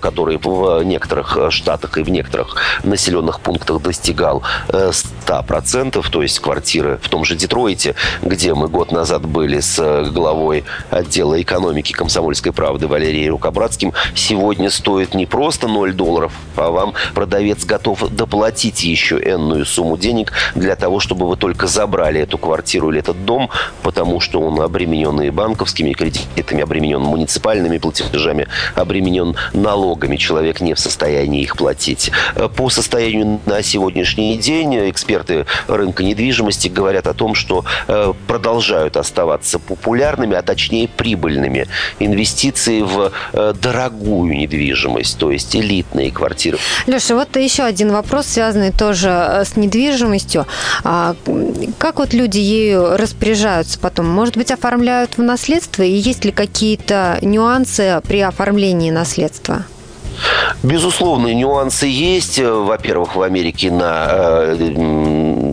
который 0.00 0.38
в 0.38 0.82
некоторых 0.82 1.05
некоторых 1.06 1.52
штатах 1.52 1.98
и 1.98 2.02
в 2.02 2.08
некоторых 2.08 2.56
населенных 2.82 3.40
пунктах 3.40 3.80
достигал 3.80 4.42
100%, 4.68 5.98
э, 5.98 6.10
то 6.10 6.22
есть 6.22 6.40
квартиры 6.40 6.98
в 7.00 7.08
том 7.08 7.24
же 7.24 7.36
Детройте, 7.36 7.94
где 8.22 8.54
мы 8.54 8.68
год 8.68 8.90
назад 8.92 9.26
были 9.26 9.60
с 9.60 9.78
э, 9.78 10.10
главой 10.10 10.64
отдела 10.90 11.40
экономики 11.40 11.92
комсомольской 11.92 12.52
правды 12.52 12.88
Валерией 12.88 13.28
Рукобратским, 13.28 13.92
сегодня 14.14 14.70
стоит 14.70 15.14
не 15.14 15.26
просто 15.26 15.68
0 15.68 15.92
долларов, 15.92 16.32
а 16.56 16.70
вам 16.70 16.94
продавец 17.14 17.64
готов 17.64 18.10
доплатить 18.10 18.82
еще 18.82 19.16
энную 19.16 19.64
сумму 19.64 19.96
денег 19.96 20.32
для 20.54 20.74
того, 20.74 20.98
чтобы 20.98 21.28
вы 21.28 21.36
только 21.36 21.68
забрали 21.68 22.20
эту 22.20 22.38
квартиру 22.38 22.90
или 22.90 22.98
этот 22.98 23.24
дом, 23.24 23.50
потому 23.82 24.20
что 24.20 24.40
он 24.40 24.60
обременен 24.60 25.20
и 25.20 25.30
банковскими 25.30 25.92
кредитами, 25.92 26.62
обременен 26.62 27.00
муниципальными 27.00 27.78
платежами, 27.78 28.48
обременен 28.74 29.36
налогами. 29.52 30.16
Человек 30.16 30.60
не 30.60 30.74
в 30.74 30.80
состоянии 30.80 30.95
состоянии 30.96 31.42
их 31.42 31.56
платить. 31.56 32.10
Э, 32.34 32.48
по 32.48 32.70
состоянию 32.70 33.40
на 33.44 33.62
сегодняшний 33.62 34.38
день 34.38 34.90
эксперты 34.90 35.44
рынка 35.68 36.02
недвижимости 36.02 36.68
говорят 36.68 37.06
о 37.06 37.12
том, 37.12 37.34
что 37.34 37.64
э, 37.86 38.14
продолжают 38.26 38.96
оставаться 38.96 39.58
популярными, 39.58 40.34
а 40.34 40.42
точнее 40.42 40.88
прибыльными 40.88 41.68
инвестиции 41.98 42.80
в 42.80 43.12
э, 43.32 43.54
дорогую 43.60 44.38
недвижимость, 44.38 45.18
то 45.18 45.30
есть 45.30 45.54
элитные 45.54 46.10
квартиры. 46.10 46.58
Леша, 46.86 47.14
вот 47.14 47.36
еще 47.36 47.64
один 47.64 47.92
вопрос, 47.92 48.26
связанный 48.26 48.72
тоже 48.72 49.08
с 49.44 49.56
недвижимостью. 49.56 50.46
А, 50.82 51.14
как 51.78 51.98
вот 51.98 52.14
люди 52.14 52.38
ею 52.38 52.96
распоряжаются 52.96 53.78
потом? 53.78 54.06
Может 54.06 54.36
быть, 54.36 54.50
оформляют 54.50 55.18
в 55.18 55.22
наследство? 55.22 55.82
И 55.82 55.92
есть 55.92 56.24
ли 56.24 56.32
какие-то 56.32 57.18
нюансы 57.20 58.00
при 58.08 58.20
оформлении 58.20 58.90
наследства? 58.90 59.64
Безусловно, 60.62 61.32
нюансы 61.34 61.86
есть. 61.86 62.38
Во-первых, 62.38 63.16
в 63.16 63.22
Америке 63.22 63.70
на 63.70 64.06
э, 64.08 64.54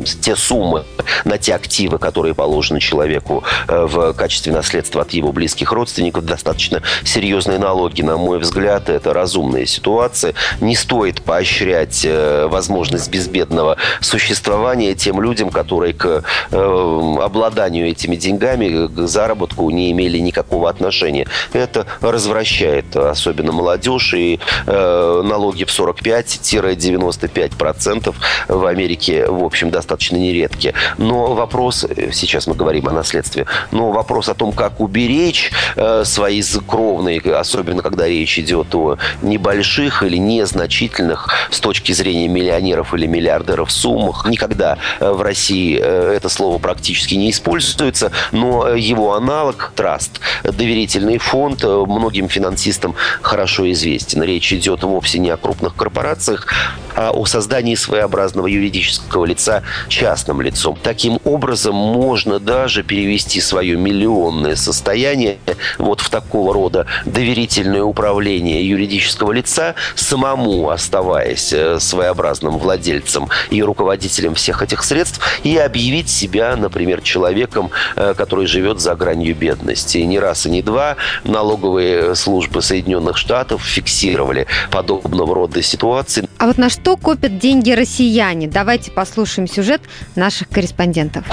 те 0.04 0.36
суммы, 0.36 0.86
на 1.26 1.38
те 1.38 1.56
активы, 1.56 1.98
которые 1.98 2.34
положены 2.34 2.80
человеку 2.80 3.44
э, 3.68 3.86
в 3.86 4.14
качестве 4.14 4.54
наследства 4.54 5.02
от 5.02 5.12
его 5.12 5.32
близких 5.32 5.72
родственников, 5.72 6.26
достаточно 6.26 6.82
серьезные 7.04 7.60
налоги. 7.60 8.02
На 8.02 8.18
мой 8.18 8.40
взгляд, 8.40 8.90
это 8.90 9.14
разумная 9.14 9.66
ситуация. 9.66 10.34
Не 10.62 10.76
стоит 10.76 11.22
поощрять 11.22 12.04
э, 12.06 12.48
возможность 12.48 13.10
безбедного 13.10 13.78
существования 14.02 14.96
тем 14.96 15.22
людям, 15.22 15.50
которые 15.50 15.94
к 15.94 16.24
э, 16.52 17.18
обладанию 17.22 17.90
этими 17.90 18.16
деньгами, 18.16 18.88
к 18.88 19.08
заработку 19.08 19.70
не 19.70 19.92
имели 19.92 20.20
никакого 20.20 20.70
отношения. 20.70 21.28
Это 21.54 21.86
развращает 22.02 22.96
особенно 22.96 23.52
молодежь 23.52 24.14
и 24.14 24.40
Э, 24.66 25.22
налоги 25.24 25.66
в 25.66 25.70
45-95% 25.70 28.16
в 28.48 28.66
Америке, 28.66 29.28
в 29.28 29.44
общем, 29.44 29.70
достаточно 29.72 29.93
нередки. 30.02 30.74
Но 30.98 31.34
вопрос, 31.34 31.86
э, 31.86 32.12
сейчас 32.12 32.48
мы 32.48 32.56
говорим 32.56 32.88
о 32.88 32.92
наследстве, 32.92 33.46
но 33.72 33.92
вопрос 33.92 34.30
о 34.30 34.34
том, 34.34 34.52
как 34.52 34.80
уберечь 34.80 35.52
э, 35.76 36.04
свои 36.06 36.42
кровные, 36.68 37.22
особенно 37.22 37.82
когда 37.82 38.08
речь 38.08 38.38
идет 38.40 38.74
о 38.76 38.98
небольших 39.22 40.04
или 40.04 40.18
незначительных 40.18 41.30
с 41.52 41.60
точки 41.60 41.92
зрения 41.92 42.28
миллионеров 42.28 42.94
или 42.94 43.06
миллиардеров 43.06 43.72
суммах, 43.72 44.26
никогда 44.28 44.78
в 45.00 45.22
России 45.22 45.78
это 45.78 46.28
слово 46.30 46.58
практически 46.58 47.16
не 47.16 47.32
используется, 47.32 48.12
но 48.32 48.70
его 48.70 49.14
аналог, 49.14 49.72
траст, 49.76 50.20
доверительный 50.44 51.18
фонд, 51.18 51.64
многим 51.64 52.28
финансистам 52.28 52.96
хорошо 53.22 53.72
известен. 53.72 54.24
Речь 54.24 54.52
идет 54.54 54.84
вовсе 54.84 55.20
не 55.20 55.30
о 55.30 55.38
крупных 55.38 55.76
корпорациях, 55.76 56.48
а 56.96 57.12
о 57.12 57.26
создании 57.26 57.76
своеобразного 57.76 58.48
юридического 58.48 59.26
лица 59.26 59.64
частным 59.88 60.42
лицом. 60.42 60.78
Таким 60.82 61.20
образом, 61.24 61.76
можно 61.76 62.40
даже 62.40 62.84
перевести 62.84 63.42
свое 63.42 63.76
миллионное 63.76 64.56
состояние 64.56 65.38
вот 65.78 66.02
в 66.02 66.10
такого 66.10 66.54
рода 66.54 66.86
доверительное 67.06 67.84
управление 67.84 68.68
юридического 68.68 69.32
лица, 69.32 69.76
самому 69.96 70.70
оставаясь 70.70 71.54
э, 71.54 71.80
своеобразным 71.80 72.58
владельцем 72.58 73.30
и 73.50 73.62
руководителем 73.64 74.36
всех 74.36 74.62
этих 74.62 74.84
средств, 74.84 75.20
и 75.44 75.58
объявить 75.58 76.10
себя, 76.10 76.56
например, 76.56 77.02
человеком, 77.02 77.72
э, 77.96 78.14
который 78.16 78.48
живет 78.48 78.80
за 78.80 78.96
гранью 78.96 79.36
бедности. 79.36 80.00
И 80.00 80.06
не 80.06 80.20
раз 80.20 80.46
и 80.46 80.50
не 80.50 80.62
два 80.62 80.98
налоговые 81.24 82.16
службы 82.16 82.62
Соединенных 82.62 83.18
Штатов 83.18 83.64
фиксировали 83.64 84.04
фиксировали 84.04 84.48
подобного 84.72 85.36
рода 85.36 85.62
ситуации. 85.62 86.28
А 86.38 86.48
вот 86.48 86.58
на 86.58 86.70
что 86.70 86.98
копят 86.98 87.38
деньги 87.38 87.72
россияне? 87.72 88.48
Давайте 88.48 88.92
послушаем 88.92 89.48
сюжет 89.48 89.73
наших 90.16 90.50
корреспондентов. 90.50 91.26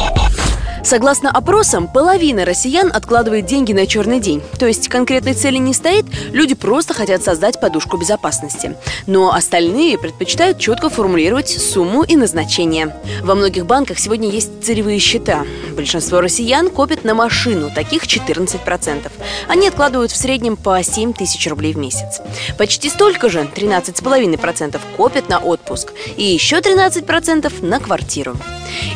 Согласно 0.83 1.31
опросам, 1.31 1.89
половина 1.89 2.45
россиян 2.45 2.91
откладывает 2.93 3.47
деньги 3.47 3.73
на 3.73 3.87
черный 3.87 4.19
день. 4.19 4.43
То 4.59 4.67
есть 4.67 4.89
конкретной 4.89 5.35
цели 5.35 5.57
не 5.59 5.75
стоит, 5.75 6.07
люди 6.33 6.55
просто 6.55 6.95
хотят 6.95 7.23
создать 7.23 7.61
подушку 7.61 7.97
безопасности. 7.99 8.77
Но 9.07 9.33
остальные 9.33 9.99
предпочитают 9.99 10.59
четко 10.59 10.89
формулировать 10.89 11.49
сумму 11.49 12.03
и 12.03 12.17
назначение. 12.17 12.97
Во 13.23 13.35
многих 13.35 13.67
банках 13.67 13.99
сегодня 13.99 14.31
есть 14.31 14.65
целевые 14.65 14.99
счета. 14.99 15.45
Большинство 15.77 16.21
россиян 16.21 16.71
копят 16.71 17.05
на 17.05 17.15
машину, 17.15 17.71
таких 17.75 18.05
14%. 18.05 19.11
Они 19.49 19.69
откладывают 19.69 20.11
в 20.11 20.17
среднем 20.17 20.57
по 20.57 20.83
7 20.83 21.13
тысяч 21.13 21.47
рублей 21.47 21.75
в 21.75 21.79
месяц. 21.79 22.21
Почти 22.57 22.89
столько 22.89 23.29
же, 23.29 23.49
13,5% 23.55 24.81
копят 24.97 25.29
на 25.29 25.39
отпуск. 25.39 25.93
И 26.17 26.25
еще 26.25 26.57
13% 26.59 27.65
на 27.65 27.81
квартиру. 27.81 28.37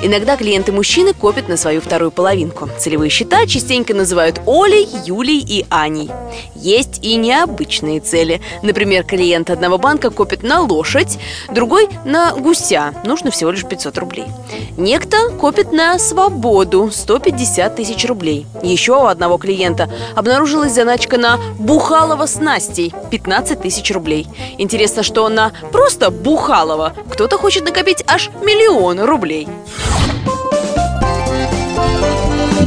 Иногда 0.03 0.37
клиенты-мужчины 0.37 1.15
копят 1.15 1.49
на 1.49 1.57
свою 1.75 1.81
вторую 1.81 2.11
половинку. 2.13 2.69
Целевые 2.79 3.11
счета 3.11 3.47
частенько 3.47 3.95
называют 3.95 4.41
Олей, 4.47 4.89
Юлей 5.05 5.41
и 5.41 5.67
Аней. 5.71 6.09
Есть 6.55 7.01
и 7.03 7.17
необычные 7.17 7.99
цели. 7.99 8.41
Например, 8.63 9.03
клиент 9.03 9.51
одного 9.51 9.77
банка 9.77 10.11
копит 10.11 10.45
на 10.45 10.61
лошадь, 10.61 11.19
другой 11.51 11.89
на 12.05 12.33
гуся. 12.33 12.95
Нужно 13.05 13.33
всего 13.33 13.51
лишь 13.51 13.65
500 13.65 13.99
рублей. 13.99 14.27
Некто 14.77 15.31
копит 15.31 15.73
на 15.73 15.99
свободу 15.99 16.91
150 16.93 17.75
тысяч 17.75 18.05
рублей. 18.07 18.47
Еще 18.63 18.93
у 18.93 19.07
одного 19.07 19.37
клиента 19.37 19.91
обнаружилась 20.15 20.73
заначка 20.73 21.19
на 21.19 21.41
Бухалова 21.59 22.27
с 22.27 22.37
Настей 22.37 22.95
15 23.11 23.61
тысяч 23.61 23.91
рублей. 23.91 24.29
Интересно, 24.59 25.03
что 25.03 25.29
на 25.29 25.51
просто 25.73 26.13
Бухалова 26.13 26.95
кто-то 27.11 27.37
хочет 27.37 27.65
накопить 27.65 28.05
аж 28.07 28.31
миллион 28.43 29.01
рублей. 29.01 29.49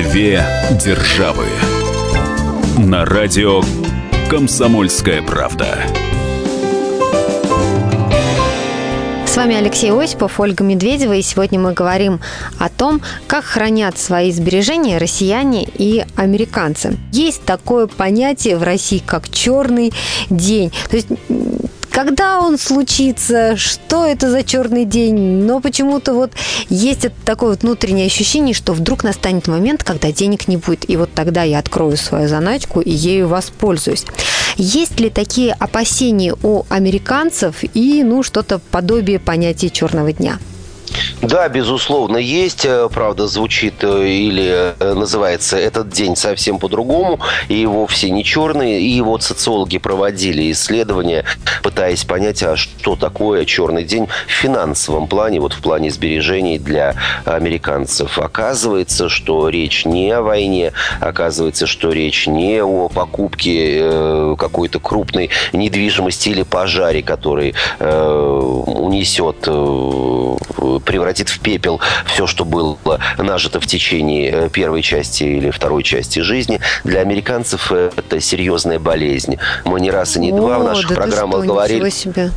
Две 0.00 0.42
державы. 0.82 1.44
На 2.78 3.04
радио 3.04 3.60
«Комсомольская 4.30 5.20
правда». 5.20 5.76
С 9.26 9.36
вами 9.36 9.56
Алексей 9.56 9.92
Осипов, 9.92 10.40
Ольга 10.40 10.64
Медведева, 10.64 11.12
и 11.12 11.22
сегодня 11.22 11.60
мы 11.60 11.74
говорим 11.74 12.18
о 12.58 12.70
том, 12.70 13.02
как 13.26 13.44
хранят 13.44 13.98
свои 13.98 14.32
сбережения 14.32 14.96
россияне 14.96 15.68
и 15.74 16.04
американцы. 16.16 16.96
Есть 17.12 17.44
такое 17.44 17.86
понятие 17.86 18.56
в 18.56 18.62
России, 18.62 19.02
как 19.04 19.28
черный 19.28 19.92
день. 20.30 20.72
То 20.88 20.96
есть 20.96 21.08
когда 21.90 22.40
он 22.40 22.58
случится, 22.58 23.56
что 23.56 24.06
это 24.06 24.30
за 24.30 24.42
черный 24.42 24.84
день, 24.84 25.44
но 25.44 25.60
почему-то 25.60 26.14
вот 26.14 26.32
есть 26.68 27.06
такое 27.24 27.50
вот 27.50 27.62
внутреннее 27.62 28.06
ощущение, 28.06 28.54
что 28.54 28.72
вдруг 28.72 29.04
настанет 29.04 29.48
момент, 29.48 29.84
когда 29.84 30.12
денег 30.12 30.48
не 30.48 30.56
будет, 30.56 30.88
и 30.88 30.96
вот 30.96 31.10
тогда 31.14 31.42
я 31.42 31.58
открою 31.58 31.96
свою 31.96 32.28
заначку 32.28 32.80
и 32.80 32.90
ею 32.90 33.28
воспользуюсь. 33.28 34.04
Есть 34.56 35.00
ли 35.00 35.10
такие 35.10 35.52
опасения 35.52 36.34
у 36.42 36.64
американцев 36.68 37.56
и, 37.74 38.02
ну, 38.04 38.22
что-то 38.22 38.58
подобие 38.58 39.18
понятия 39.18 39.70
черного 39.70 40.12
дня? 40.12 40.38
Да, 41.22 41.48
безусловно, 41.48 42.16
есть. 42.16 42.64
Э, 42.64 42.88
правда, 42.92 43.26
звучит 43.26 43.84
э, 43.84 44.08
или 44.08 44.74
э, 44.78 44.94
называется 44.94 45.58
этот 45.58 45.90
день 45.90 46.16
совсем 46.16 46.58
по-другому, 46.58 47.20
и 47.48 47.66
вовсе 47.66 48.10
не 48.10 48.24
черный. 48.24 48.82
И 48.82 49.00
вот 49.00 49.22
социологи 49.22 49.78
проводили 49.78 50.50
исследования, 50.50 51.24
пытаясь 51.62 52.04
понять, 52.04 52.42
а 52.42 52.56
что 52.56 52.96
такое 52.96 53.44
черный 53.44 53.84
день 53.84 54.08
в 54.26 54.30
финансовом 54.30 55.08
плане, 55.08 55.40
вот 55.40 55.52
в 55.52 55.60
плане 55.60 55.90
сбережений 55.90 56.58
для 56.58 56.94
американцев. 57.24 58.18
Оказывается, 58.18 59.08
что 59.08 59.48
речь 59.48 59.84
не 59.84 60.10
о 60.10 60.22
войне, 60.22 60.72
оказывается, 61.00 61.66
что 61.66 61.92
речь 61.92 62.26
не 62.26 62.62
о 62.62 62.88
покупке 62.88 64.36
какой-то 64.38 64.80
крупной 64.80 65.30
недвижимости 65.52 66.30
или 66.30 66.42
пожаре, 66.42 67.02
который 67.02 67.54
унесет 67.78 69.48
превратит 70.90 71.28
в 71.28 71.38
пепел 71.38 71.80
все, 72.04 72.26
что 72.26 72.44
было 72.44 72.76
нажито 73.16 73.60
в 73.60 73.66
течение 73.66 74.30
э, 74.32 74.48
первой 74.48 74.82
части 74.82 75.22
или 75.22 75.50
второй 75.50 75.84
части 75.84 76.18
жизни. 76.18 76.58
Для 76.82 77.00
американцев 77.00 77.70
это 77.70 78.20
серьезная 78.20 78.80
болезнь. 78.80 79.38
Мы 79.64 79.80
не 79.80 79.92
раз 79.92 80.16
и 80.16 80.18
не 80.18 80.32
О, 80.32 80.36
два 80.36 80.58
в 80.58 80.64
наших 80.64 80.88
да 80.88 80.96
программах 80.96 81.44
что, 81.44 81.52
говорили. 81.52 81.90
Себе. 81.90 82.32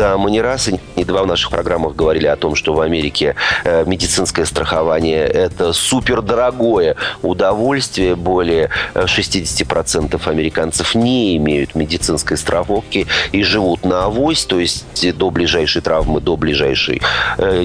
Да, 0.00 0.16
мы 0.16 0.30
не 0.30 0.40
раз 0.40 0.66
и 0.68 0.80
не 0.96 1.04
два 1.04 1.24
в 1.24 1.26
наших 1.26 1.50
программах 1.50 1.94
говорили 1.94 2.26
о 2.26 2.36
том, 2.36 2.54
что 2.54 2.72
в 2.72 2.80
Америке 2.80 3.34
э, 3.64 3.84
медицинское 3.86 4.46
страхование– 4.46 5.26
это 5.26 5.74
супер 5.74 6.22
дорогое 6.22 6.96
удовольствие. 7.20 8.16
Более 8.16 8.70
60% 8.94 10.18
э, 10.26 10.30
американцев 10.30 10.94
не 10.94 11.36
имеют 11.36 11.74
медицинской 11.74 12.38
страховки 12.38 13.08
и 13.32 13.42
живут 13.42 13.84
на 13.84 14.04
авось, 14.04 14.46
то 14.46 14.58
есть 14.58 15.18
до 15.18 15.30
ближайшей 15.30 15.82
травмы, 15.82 16.22
до 16.22 16.38
ближайшей 16.38 17.02
э, 17.36 17.62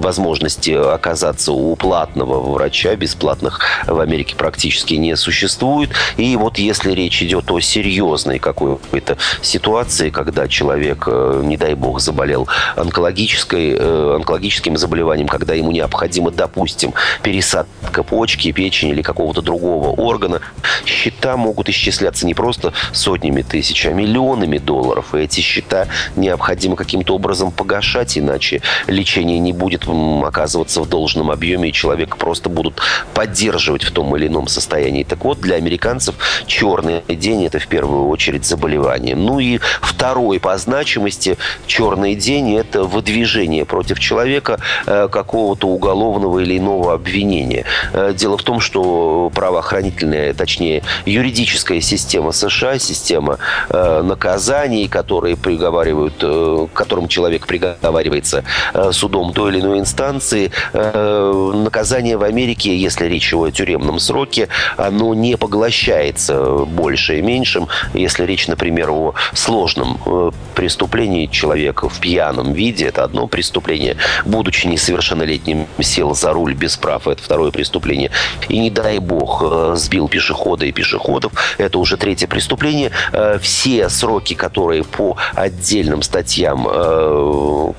возможности 0.00 0.70
оказаться 0.70 1.50
у 1.50 1.74
платного 1.74 2.40
врача. 2.52 2.94
Бесплатных 2.94 3.58
в 3.88 3.98
Америке 3.98 4.36
практически 4.36 4.94
не 4.94 5.16
существует. 5.16 5.90
И 6.16 6.36
вот 6.36 6.58
если 6.58 6.92
речь 6.92 7.20
идет 7.24 7.50
о 7.50 7.58
серьезной 7.58 8.38
какой-то 8.38 9.16
ситуации, 9.40 10.10
когда 10.10 10.46
человек, 10.46 11.08
не 11.08 11.56
дай 11.56 11.71
дай 11.72 11.74
бог, 11.74 12.00
заболел 12.00 12.48
онкологической, 12.76 13.76
э, 13.78 14.14
онкологическим 14.16 14.76
заболеванием, 14.76 15.28
когда 15.28 15.54
ему 15.54 15.72
необходимо, 15.72 16.30
допустим, 16.30 16.92
пересадка 17.22 18.02
почки, 18.02 18.52
печени 18.52 18.90
или 18.90 19.02
какого-то 19.02 19.40
другого 19.40 19.88
органа, 19.88 20.40
счета 20.84 21.36
могут 21.36 21.68
исчисляться 21.68 22.26
не 22.26 22.34
просто 22.34 22.72
сотнями 22.92 23.42
тысяч, 23.42 23.86
а 23.86 23.92
миллионами 23.92 24.58
долларов. 24.58 25.14
И 25.14 25.20
эти 25.20 25.40
счета 25.40 25.86
необходимо 26.16 26.76
каким-то 26.76 27.14
образом 27.14 27.50
погашать, 27.50 28.18
иначе 28.18 28.60
лечение 28.86 29.38
не 29.38 29.52
будет 29.52 29.86
оказываться 30.24 30.82
в 30.82 30.88
должном 30.88 31.30
объеме, 31.30 31.70
и 31.70 31.72
человека 31.72 32.16
просто 32.16 32.48
будут 32.50 32.80
поддерживать 33.14 33.84
в 33.84 33.90
том 33.92 34.14
или 34.16 34.26
ином 34.26 34.46
состоянии. 34.46 35.04
Так 35.04 35.24
вот, 35.24 35.40
для 35.40 35.56
американцев 35.56 36.14
черный 36.46 37.02
день– 37.08 37.44
это 37.46 37.58
в 37.58 37.66
первую 37.66 38.08
очередь 38.08 38.44
заболевание. 38.44 39.16
Ну 39.16 39.40
и 39.40 39.58
второй 39.80 40.38
по 40.38 40.56
значимости 40.58 41.38
черный 41.66 42.14
день– 42.14 42.56
это 42.56 42.84
выдвижение 42.84 43.64
против 43.64 43.98
человека 44.00 44.58
э, 44.86 45.08
какого-то 45.08 45.68
уголовного 45.68 46.40
или 46.40 46.58
иного 46.58 46.92
обвинения. 46.94 47.64
Э, 47.92 48.12
дело 48.14 48.36
в 48.36 48.42
том, 48.42 48.60
что 48.60 49.30
правоохранительная, 49.34 50.34
точнее, 50.34 50.82
юридическая 51.06 51.80
система 51.80 52.32
США, 52.32 52.78
система 52.78 53.38
э, 53.68 54.02
наказаний, 54.02 54.88
которые 54.88 55.36
приговаривают, 55.36 56.72
которым 56.72 57.08
человек 57.08 57.46
приговаривается 57.46 58.44
судом 58.90 59.32
той 59.32 59.52
или 59.52 59.60
иной 59.60 59.80
инстанции, 59.80 60.50
наказание 60.72 62.16
в 62.16 62.22
Америке, 62.22 62.76
если 62.76 63.06
речь 63.06 63.32
о 63.34 63.50
тюремном 63.50 63.98
сроке, 63.98 64.48
оно 64.76 65.14
не 65.14 65.36
поглощается 65.36 66.64
больше 66.64 67.18
и 67.18 67.22
меньшим. 67.22 67.68
Если 67.94 68.24
речь, 68.24 68.48
например, 68.48 68.90
о 68.90 69.14
сложном 69.34 70.32
преступлении, 70.54 71.26
человек 71.42 71.82
в 71.82 71.98
пьяном 71.98 72.52
виде, 72.52 72.86
это 72.86 73.02
одно 73.02 73.26
преступление. 73.26 73.96
Будучи 74.24 74.68
несовершеннолетним, 74.68 75.66
сел 75.80 76.14
за 76.14 76.32
руль 76.32 76.54
без 76.54 76.76
прав, 76.76 77.08
это 77.08 77.20
второе 77.20 77.50
преступление. 77.50 78.12
И 78.48 78.58
не 78.60 78.70
дай 78.70 79.00
бог 79.00 79.42
э, 79.44 79.74
сбил 79.76 80.08
пешехода 80.08 80.66
и 80.66 80.72
пешеходов, 80.72 81.32
это 81.58 81.80
уже 81.80 81.96
третье 81.96 82.28
преступление. 82.28 82.92
Э, 83.12 83.40
все 83.42 83.88
сроки, 83.88 84.34
которые 84.34 84.84
по 84.84 85.16
отдельным 85.34 86.02
статьям, 86.02 86.68
э, 86.70 87.72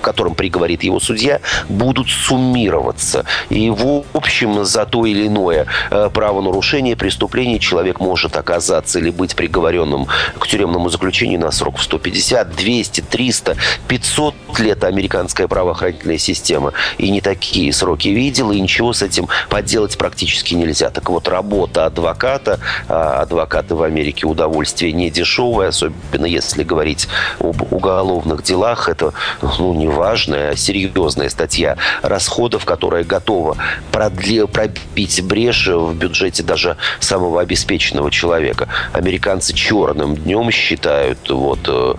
которым 0.00 0.34
приговорит 0.34 0.82
его 0.82 0.98
судья, 0.98 1.40
будут 1.68 2.08
суммироваться. 2.08 3.26
И 3.50 3.68
в 3.68 4.04
общем 4.14 4.64
за 4.64 4.86
то 4.86 5.04
или 5.04 5.26
иное 5.26 5.66
правонарушение, 5.90 6.96
преступление 6.96 7.58
человек 7.58 8.00
может 8.00 8.36
оказаться 8.36 8.98
или 8.98 9.10
быть 9.10 9.36
приговоренным 9.36 10.06
к 10.38 10.46
тюремному 10.46 10.88
заключению 10.88 11.40
на 11.40 11.50
срок 11.50 11.76
в 11.76 11.82
150, 11.82 12.56
200, 12.56 13.01
300, 13.10 13.56
500 13.88 14.34
лет 14.58 14.84
американская 14.84 15.48
правоохранительная 15.48 16.18
система 16.18 16.72
и 16.98 17.10
не 17.10 17.20
такие 17.20 17.72
сроки 17.72 18.08
видела, 18.08 18.52
и 18.52 18.60
ничего 18.60 18.92
с 18.92 19.02
этим 19.02 19.28
поделать 19.48 19.96
практически 19.98 20.54
нельзя. 20.54 20.90
Так 20.90 21.10
вот, 21.10 21.28
работа 21.28 21.86
адвоката, 21.86 22.60
а 22.88 23.22
адвокаты 23.22 23.74
в 23.74 23.82
Америке 23.82 24.26
удовольствие 24.26 24.92
не 24.92 25.10
дешевое, 25.10 25.68
особенно 25.68 26.26
если 26.26 26.62
говорить 26.62 27.08
об 27.38 27.72
уголовных 27.72 28.42
делах, 28.42 28.88
это 28.88 29.12
ну, 29.58 29.74
не 29.74 29.88
важная, 29.88 30.50
а 30.50 30.56
серьезная 30.56 31.28
статья 31.28 31.76
расходов, 32.02 32.64
которая 32.64 33.04
готова 33.04 33.56
продле, 33.90 34.46
пробить 34.46 35.22
брешь 35.22 35.68
в 35.68 35.94
бюджете 35.94 36.42
даже 36.42 36.76
самого 37.00 37.40
обеспеченного 37.40 38.10
человека. 38.10 38.68
Американцы 38.92 39.54
черным 39.54 40.16
днем 40.16 40.50
считают 40.50 41.30
вот 41.30 41.60
э, 41.66 41.94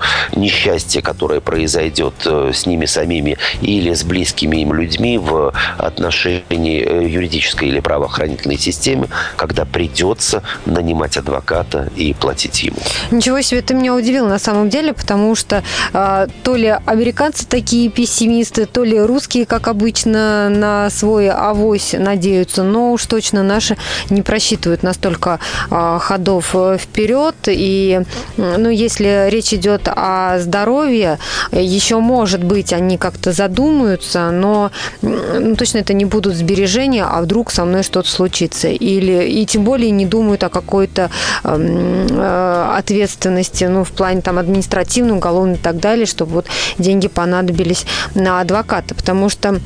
несчастье, 0.94 1.02
которое 1.02 1.42
произойдет 1.42 2.14
э, 2.26 2.52
с 2.54 2.66
ними 2.66 2.86
самими 2.86 3.38
или 3.62 3.94
с 3.94 4.04
близкими 4.04 4.58
им 4.58 4.74
людьми 4.74 5.18
в 5.18 5.54
отношении 5.78 6.84
э, 6.86 7.08
юридической 7.10 7.70
или 7.70 7.80
правоохранительной 7.80 8.58
системы, 8.58 9.08
когда 9.36 9.66
придется 9.66 10.44
нанимать 10.66 11.18
адвоката 11.18 11.90
и 11.96 12.14
платить 12.14 12.64
ему. 12.64 12.78
Ничего 13.12 13.42
себе, 13.42 13.62
ты 13.62 13.74
меня 13.74 13.96
удивил 13.96 14.28
на 14.28 14.40
самом 14.40 14.70
деле, 14.70 14.94
потому 14.94 15.36
что 15.36 15.64
э, 15.94 16.28
то 16.44 16.56
ли 16.56 16.76
американцы 16.86 17.46
такие 17.48 17.90
пессимисты, 17.90 18.66
то 18.66 18.84
ли 18.84 19.00
русские, 19.00 19.46
как 19.46 19.68
обычно, 19.68 20.50
на 20.50 20.90
свой 20.90 21.30
авось 21.30 21.96
надеются, 21.98 22.64
но 22.64 22.92
уж 22.92 23.06
точно 23.06 23.44
наши 23.44 23.78
не 24.10 24.22
просчитывают 24.22 24.84
настолько 24.84 25.40
э, 25.72 25.98
ходов 26.02 26.56
вперед. 26.78 27.36
И 27.48 28.02
ну, 28.38 28.70
если 28.70 29.30
речь 29.30 29.54
идет 29.54 29.88
о 29.88 30.40
здоровье, 30.40 30.83
еще 30.86 32.00
может 32.00 32.44
быть 32.44 32.74
они 32.74 32.98
как-то 32.98 33.32
задумаются, 33.32 34.32
но 34.32 34.72
ну, 35.02 35.56
точно 35.56 35.80
это 35.80 35.94
не 35.94 36.06
будут 36.06 36.36
сбережения, 36.36 37.06
а 37.06 37.22
вдруг 37.22 37.52
со 37.52 37.66
мной 37.66 37.84
что-то 37.84 38.10
случится. 38.10 38.68
Или, 38.68 39.28
и 39.28 39.46
тем 39.46 39.64
более 39.64 39.92
не 39.92 40.06
думают 40.06 40.44
о 40.44 40.50
какой-то 40.50 41.10
э, 41.44 42.74
ответственности, 42.78 43.66
ну, 43.66 43.84
в 43.84 43.92
плане 43.92 44.22
там 44.22 44.38
административной, 44.38 45.18
уголовной 45.18 45.56
и 45.56 45.58
так 45.58 45.80
далее, 45.80 46.06
чтобы 46.06 46.34
вот 46.34 46.46
деньги 46.78 47.08
понадобились 47.08 47.86
на 48.16 48.42
адвоката. 48.42 48.96
Потому 48.96 49.30
что 49.30 49.60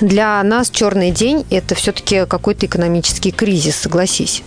для 0.00 0.42
нас 0.42 0.70
черный 0.70 1.10
день– 1.10 1.44
это 1.50 1.74
все-таки 1.74 2.24
какой-то 2.26 2.66
экономический 2.66 3.32
кризис, 3.32 3.76
согласись. 3.76 4.42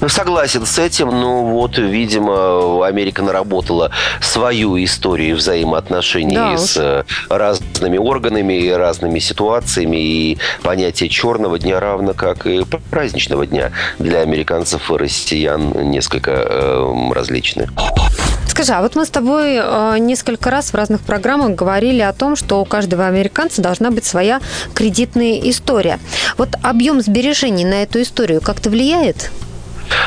Ну, 0.00 0.08
согласен 0.08 0.64
с 0.64 0.78
этим, 0.78 1.08
но 1.08 1.44
вот, 1.44 1.76
видимо, 1.78 2.86
Америка 2.86 3.22
наработала 3.22 3.90
свою 4.20 4.82
историю 4.82 5.36
взаимоотношений 5.36 6.36
да 6.36 6.56
с 6.56 6.76
э, 6.76 7.04
разными 7.28 7.98
органами 7.98 8.54
и 8.54 8.70
разными 8.70 9.18
ситуациями, 9.18 9.96
и 9.96 10.38
понятие 10.62 11.08
черного 11.08 11.58
дня 11.58 11.80
равно 11.80 12.14
как 12.14 12.46
и 12.46 12.64
праздничного 12.90 13.46
дня 13.46 13.72
для 13.98 14.20
американцев 14.20 14.90
и 14.90 14.96
россиян 14.96 15.72
несколько 15.90 16.30
э, 16.30 17.12
различны. 17.12 17.68
Скажи, 18.46 18.72
а 18.72 18.82
вот 18.82 18.96
мы 18.96 19.06
с 19.06 19.10
тобой 19.10 19.58
э, 19.58 19.98
несколько 19.98 20.50
раз 20.50 20.72
в 20.72 20.74
разных 20.74 21.00
программах 21.02 21.54
говорили 21.54 22.00
о 22.00 22.12
том, 22.12 22.36
что 22.36 22.60
у 22.60 22.64
каждого 22.64 23.06
американца 23.06 23.62
должна 23.62 23.90
быть 23.90 24.04
своя 24.04 24.40
кредитная 24.74 25.38
история. 25.44 25.98
Вот 26.36 26.50
объем 26.62 27.00
сбережений 27.00 27.64
на 27.64 27.82
эту 27.82 28.02
историю 28.02 28.40
как-то 28.40 28.70
влияет? 28.70 29.30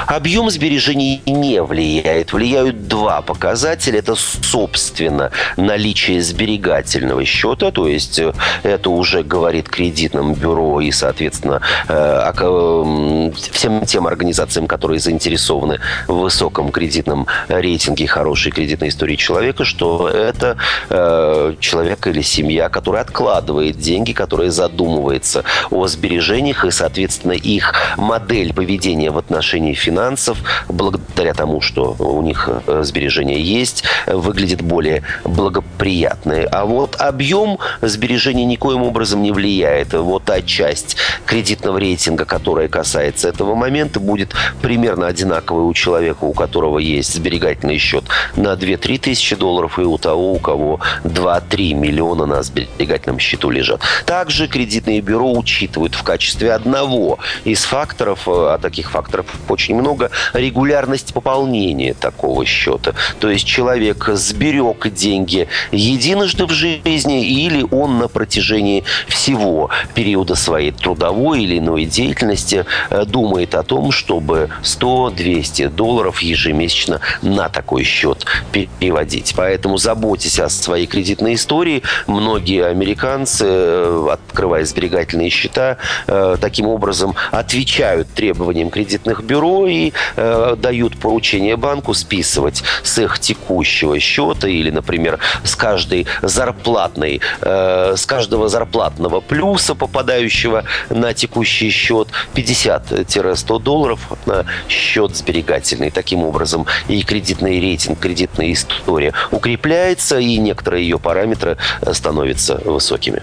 Объем 0.07 0.49
сбережений 0.49 1.21
не 1.25 1.61
влияет. 1.61 2.34
Влияют 2.34 2.88
два 2.88 3.21
показателя. 3.21 3.99
Это, 3.99 4.15
собственно, 4.15 5.31
наличие 5.57 6.21
сберегательного 6.21 7.25
счета, 7.25 7.71
то 7.71 7.88
есть 7.88 8.19
э, 8.19 8.34
это 8.63 8.89
уже 8.89 9.23
говорит 9.23 9.69
кредитным 9.69 10.34
бюро 10.34 10.81
и, 10.81 10.91
соответственно, 10.91 11.61
э, 11.88 13.31
всем 13.51 13.86
тем 13.86 14.07
организациям, 14.07 14.67
которые 14.67 14.99
заинтересованы 14.99 15.79
в 16.07 16.13
высоком 16.13 16.71
кредитном 16.71 17.27
рейтинге, 17.47 18.07
хорошей 18.07 18.51
кредитной 18.51 18.89
истории 18.89 19.15
человека, 19.15 19.65
что 19.65 20.09
это 20.09 20.57
э, 20.89 21.55
человек 21.59 22.07
или 22.07 22.21
семья, 22.21 22.69
которая 22.69 23.03
откладывает 23.03 23.77
деньги, 23.77 24.13
которая 24.13 24.49
задумывается 24.49 25.43
о 25.69 25.88
сбережениях 25.88 26.65
и, 26.65 26.71
соответственно, 26.71 27.34
их 27.34 27.73
модель 27.97 28.53
поведения 28.53 29.11
в 29.11 29.17
отношении 29.17 29.72
финансов, 29.74 30.38
благодаря 30.69 31.34
тому, 31.34 31.61
что 31.61 31.95
у 31.99 32.21
них 32.21 32.49
э, 32.67 32.84
сбережения 32.84 33.39
есть, 33.39 33.84
выглядит 34.07 34.61
более 34.61 35.03
благоприятной. 35.24 36.43
А 36.45 36.65
вот 36.65 36.95
объем 36.99 37.59
сбережений 37.82 38.45
никоим 38.45 38.84
образом 38.84 39.21
не 39.21 39.32
влияет. 39.32 39.93
Вот 39.93 40.26
та 40.26 40.41
часть 40.41 40.97
кредитного 41.26 41.78
рейтинга, 41.78 42.26
которая 42.26 42.67
касается 42.67 43.30
этого 43.30 43.55
момента, 43.55 43.99
будет 43.99 44.34
примерно 44.61 45.07
одинаковой 45.07 45.63
у 45.63 45.74
человека, 45.74 46.24
у 46.24 46.34
которого 46.34 46.80
есть 46.80 47.13
сберегательный 47.13 47.78
счет 47.78 48.03
на 48.36 48.53
2-3 48.53 48.99
тысячи 48.99 49.36
долларов, 49.36 49.80
и 49.80 49.84
у 49.84 49.97
того, 49.97 50.34
у 50.34 50.39
кого 50.39 50.80
2-3 51.03 51.74
миллиона 51.74 52.26
на 52.26 52.43
сберегательном 52.43 53.19
счету 53.19 53.49
лежат. 53.49 53.82
Также 54.05 54.47
кредитные 54.47 55.01
бюро 55.01 55.32
учитывают 55.32 55.95
в 55.95 56.03
качестве 56.03 56.53
одного 56.53 57.19
из 57.43 57.63
факторов, 57.63 58.28
э, 58.28 58.32
а 58.32 58.57
таких 58.57 58.91
факторов 58.91 59.28
очень 59.49 59.62
очень 59.64 59.76
много, 59.76 60.11
регулярность 60.34 61.14
пополнения 61.14 61.93
такого 61.93 62.45
счета. 62.45 62.93
То 63.20 63.30
есть 63.30 63.47
человек 63.47 64.09
сберег 64.14 64.89
деньги 64.93 65.47
единожды 65.72 66.45
в 66.45 66.51
жизни 66.51 67.26
или 67.26 67.66
он 67.72 67.97
на 67.97 68.09
протяжении 68.09 68.84
всего 69.07 69.70
периода 69.93 70.36
своей 70.36 70.72
трудовой 70.72 71.43
или 71.43 71.59
иной 71.59 71.86
деятельности 71.86 72.66
э, 72.89 73.05
думает 73.05 73.55
о 73.55 73.64
том, 73.64 73.91
чтобы 73.91 74.49
100-200 74.64 75.70
долларов 75.70 76.22
ежемесячно 76.22 76.99
на 77.22 77.47
такой 77.47 77.84
счет 77.84 78.26
переводить. 78.51 79.34
Поэтому 79.38 79.78
заботьтесь 79.78 80.39
о 80.39 80.49
своей 80.49 80.88
кредитной 80.88 81.36
истории. 81.36 81.84
Многие 82.07 82.66
американцы, 82.66 83.45
э, 83.47 84.07
открывая 84.11 84.66
сберегательные 84.66 85.30
счета, 85.30 85.78
э, 86.07 86.36
таким 86.41 86.68
образом 86.68 87.16
отвечают 87.32 88.09
требованиям 88.09 88.70
кредитных 88.70 89.24
бюро 89.24 89.52
и 89.67 89.93
э, 90.15 90.55
дают 90.57 90.97
поручение 90.97 91.55
банку 91.55 91.93
списывать 91.93 92.63
с 92.83 92.97
их 92.99 93.19
текущего 93.19 93.99
счета 93.99 94.47
или, 94.47 94.69
например, 94.69 95.19
с 95.43 95.55
каждой 95.55 96.07
зарплатной, 96.21 97.21
э, 97.41 97.95
с 97.97 98.05
каждого 98.05 98.49
зарплатного 98.49 99.21
плюса, 99.21 99.75
попадающего 99.75 100.63
на 100.89 101.13
текущий 101.13 101.69
счет, 101.69 102.09
50-100 102.33 103.59
долларов 103.59 103.99
на 104.25 104.45
счет 104.67 105.15
сберегательный. 105.15 105.91
Таким 105.91 106.23
образом, 106.23 106.65
и 106.87 107.03
кредитный 107.03 107.59
рейтинг, 107.59 107.99
кредитная 107.99 108.51
история 108.51 109.13
укрепляется, 109.31 110.19
и 110.19 110.37
некоторые 110.37 110.83
ее 110.83 110.99
параметры 110.99 111.57
э, 111.81 111.93
становятся 111.93 112.59
высокими. 112.65 113.21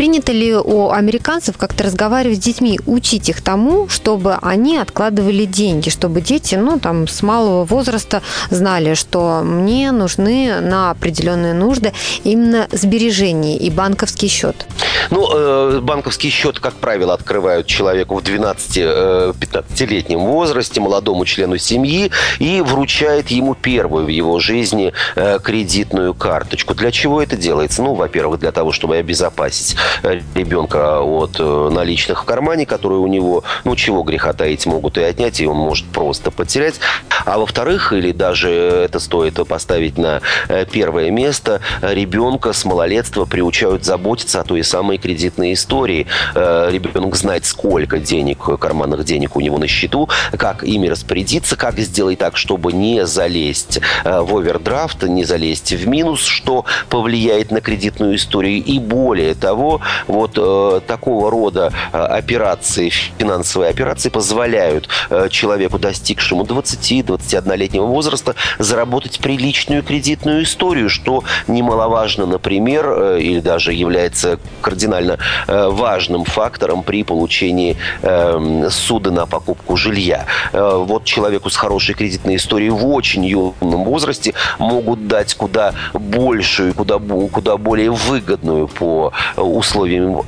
Принято 0.00 0.32
ли 0.32 0.54
у 0.54 0.88
американцев 0.92 1.58
как-то 1.58 1.84
разговаривать 1.84 2.38
с 2.38 2.40
детьми, 2.40 2.80
учить 2.86 3.28
их 3.28 3.42
тому, 3.42 3.86
чтобы 3.90 4.38
они 4.40 4.78
откладывали 4.78 5.44
деньги, 5.44 5.90
чтобы 5.90 6.22
дети, 6.22 6.54
ну, 6.54 6.78
там, 6.78 7.06
с 7.06 7.22
малого 7.22 7.66
возраста 7.66 8.22
знали, 8.48 8.94
что 8.94 9.42
мне 9.44 9.92
нужны 9.92 10.58
на 10.62 10.90
определенные 10.90 11.52
нужды 11.52 11.92
именно 12.24 12.66
сбережения 12.72 13.58
и 13.58 13.68
банковский 13.68 14.28
счет? 14.28 14.66
Ну, 15.10 15.28
э, 15.34 15.80
банковский 15.82 16.30
счет, 16.30 16.60
как 16.60 16.72
правило, 16.76 17.12
открывают 17.12 17.66
человеку 17.66 18.14
в 18.14 18.22
12-15-летнем 18.22 20.18
э, 20.18 20.22
возрасте, 20.22 20.80
молодому 20.80 21.26
члену 21.26 21.58
семьи, 21.58 22.10
и 22.38 22.62
вручает 22.62 23.30
ему 23.30 23.54
первую 23.54 24.06
в 24.06 24.08
его 24.08 24.40
жизни 24.40 24.94
э, 25.16 25.38
кредитную 25.42 26.14
карточку. 26.14 26.74
Для 26.74 26.90
чего 26.90 27.20
это 27.20 27.36
делается? 27.36 27.82
Ну, 27.82 27.92
во-первых, 27.92 28.40
для 28.40 28.50
того, 28.50 28.72
чтобы 28.72 28.96
обезопасить 28.96 29.76
ребенка 30.02 31.00
от 31.00 31.36
э, 31.38 31.68
наличных 31.70 32.22
в 32.22 32.24
кармане, 32.24 32.66
которые 32.66 33.00
у 33.00 33.06
него, 33.06 33.44
ну, 33.64 33.76
чего 33.76 34.02
греха 34.02 34.32
таить, 34.32 34.66
могут 34.66 34.98
и 34.98 35.02
отнять, 35.02 35.40
и 35.40 35.46
он 35.46 35.56
может 35.56 35.86
просто 35.86 36.30
потерять. 36.30 36.80
А 37.24 37.38
во-вторых, 37.38 37.92
или 37.92 38.12
даже 38.12 38.50
это 38.50 38.98
стоит 39.00 39.34
поставить 39.46 39.98
на 39.98 40.20
э, 40.48 40.64
первое 40.70 41.10
место, 41.10 41.60
ребенка 41.82 42.52
с 42.52 42.64
малолетства 42.64 43.24
приучают 43.24 43.84
заботиться 43.84 44.40
о 44.40 44.44
той 44.44 44.64
самой 44.64 44.98
кредитной 44.98 45.52
истории. 45.52 46.06
Э, 46.34 46.68
ребенок 46.70 47.16
знает, 47.16 47.44
сколько 47.44 47.98
денег, 47.98 48.38
карманных 48.58 49.04
денег 49.04 49.36
у 49.36 49.40
него 49.40 49.58
на 49.58 49.66
счету, 49.66 50.08
как 50.36 50.64
ими 50.64 50.88
распорядиться, 50.88 51.56
как 51.56 51.78
сделать 51.78 52.18
так, 52.18 52.36
чтобы 52.36 52.72
не 52.72 53.06
залезть 53.06 53.80
э, 54.04 54.20
в 54.20 54.36
овердрафт, 54.36 55.02
не 55.04 55.24
залезть 55.24 55.72
в 55.72 55.88
минус, 55.88 56.24
что 56.24 56.64
повлияет 56.88 57.50
на 57.50 57.60
кредитную 57.60 58.16
историю. 58.16 58.62
И 58.62 58.78
более 58.78 59.34
того, 59.34 59.79
вот 60.06 60.86
такого 60.86 61.30
рода 61.30 61.72
операции, 61.92 62.90
финансовые 63.18 63.70
операции 63.70 64.08
позволяют 64.08 64.88
человеку, 65.30 65.78
достигшему 65.78 66.44
20-21-летнего 66.44 67.84
возраста, 67.84 68.34
заработать 68.58 69.20
приличную 69.20 69.82
кредитную 69.82 70.44
историю, 70.44 70.88
что 70.88 71.24
немаловажно, 71.48 72.26
например, 72.26 72.86
э, 72.86 73.20
или 73.20 73.40
даже 73.40 73.72
является 73.72 74.38
кардинально 74.60 75.18
э, 75.46 75.68
важным 75.68 76.24
фактором 76.24 76.82
при 76.82 77.02
получении 77.04 77.76
эм, 78.02 78.70
суда 78.70 79.10
на 79.10 79.26
покупку 79.26 79.76
жилья. 79.76 80.26
Э, 80.52 80.76
вот 80.76 81.04
человеку 81.04 81.50
с 81.50 81.56
хорошей 81.56 81.94
кредитной 81.94 82.36
историей 82.36 82.70
в 82.70 82.86
очень 82.86 83.24
юном 83.24 83.84
возрасте 83.84 84.34
могут 84.58 85.06
дать 85.06 85.34
куда 85.34 85.74
большую, 85.92 86.74
куда, 86.74 86.98
куда 86.98 87.56
более 87.56 87.90
выгодную 87.90 88.68
по 88.68 89.12
условиям 89.36 89.69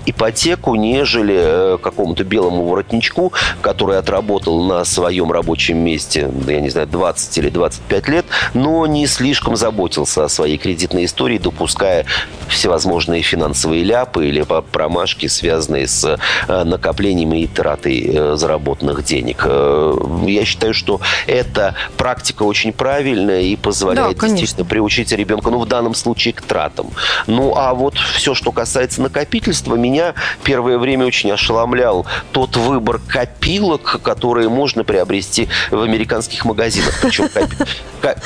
ипотеку, 0.07 0.75
нежели 0.75 1.79
какому-то 1.79 2.25
белому 2.25 2.65
воротничку, 2.67 3.33
который 3.61 3.99
отработал 3.99 4.63
на 4.65 4.85
своем 4.85 5.31
рабочем 5.33 5.79
месте, 5.79 6.31
я 6.47 6.61
не 6.61 6.71
знаю, 6.71 6.87
20 6.87 7.39
или 7.39 7.49
25 7.49 8.09
лет, 8.09 8.27
но 8.55 8.87
не 8.87 9.07
слишком 9.07 9.57
заботился 9.57 10.25
о 10.25 10.29
своей 10.29 10.59
кредитной 10.59 11.05
истории, 11.05 11.39
допуская 11.39 12.07
всевозможные 12.49 13.23
финансовые 13.23 13.83
ляпы 13.83 14.29
или 14.29 14.45
промашки, 14.71 15.27
связанные 15.27 15.87
с 15.87 16.19
э, 16.49 16.65
накоплением 16.65 17.33
и 17.35 17.47
тратой 17.47 18.11
э, 18.13 18.37
заработанных 18.37 19.05
денег. 19.05 19.45
Э, 19.47 19.95
я 20.27 20.45
считаю, 20.45 20.75
что 20.75 21.01
эта 21.27 21.75
практика 21.97 22.43
очень 22.43 22.73
правильная 22.73 23.43
и 23.43 23.57
позволяет 23.57 24.19
да, 24.19 24.29
действительно 24.29 24.65
приучить 24.65 25.13
ребенка, 25.13 25.51
ну, 25.51 25.59
в 25.59 25.67
данном 25.67 25.95
случае, 25.95 26.35
к 26.35 26.43
тратам. 26.43 26.91
Ну, 27.27 27.55
а 27.57 27.75
вот 27.75 27.95
все, 27.95 28.35
что 28.35 28.53
касается 28.53 29.01
накопительства, 29.33 29.77
меня 29.77 30.15
первое 30.45 30.79
время 30.79 31.07
очень 31.07 31.31
ошеломлял 31.31 32.07
тот 32.33 32.57
выбор 32.57 33.01
копилок, 33.07 34.01
которые 34.03 34.49
можно 34.49 34.85
приобрести 34.85 35.49
в 35.71 35.81
американских 35.81 36.45
магазинах. 36.45 37.01
Причем 37.01 37.29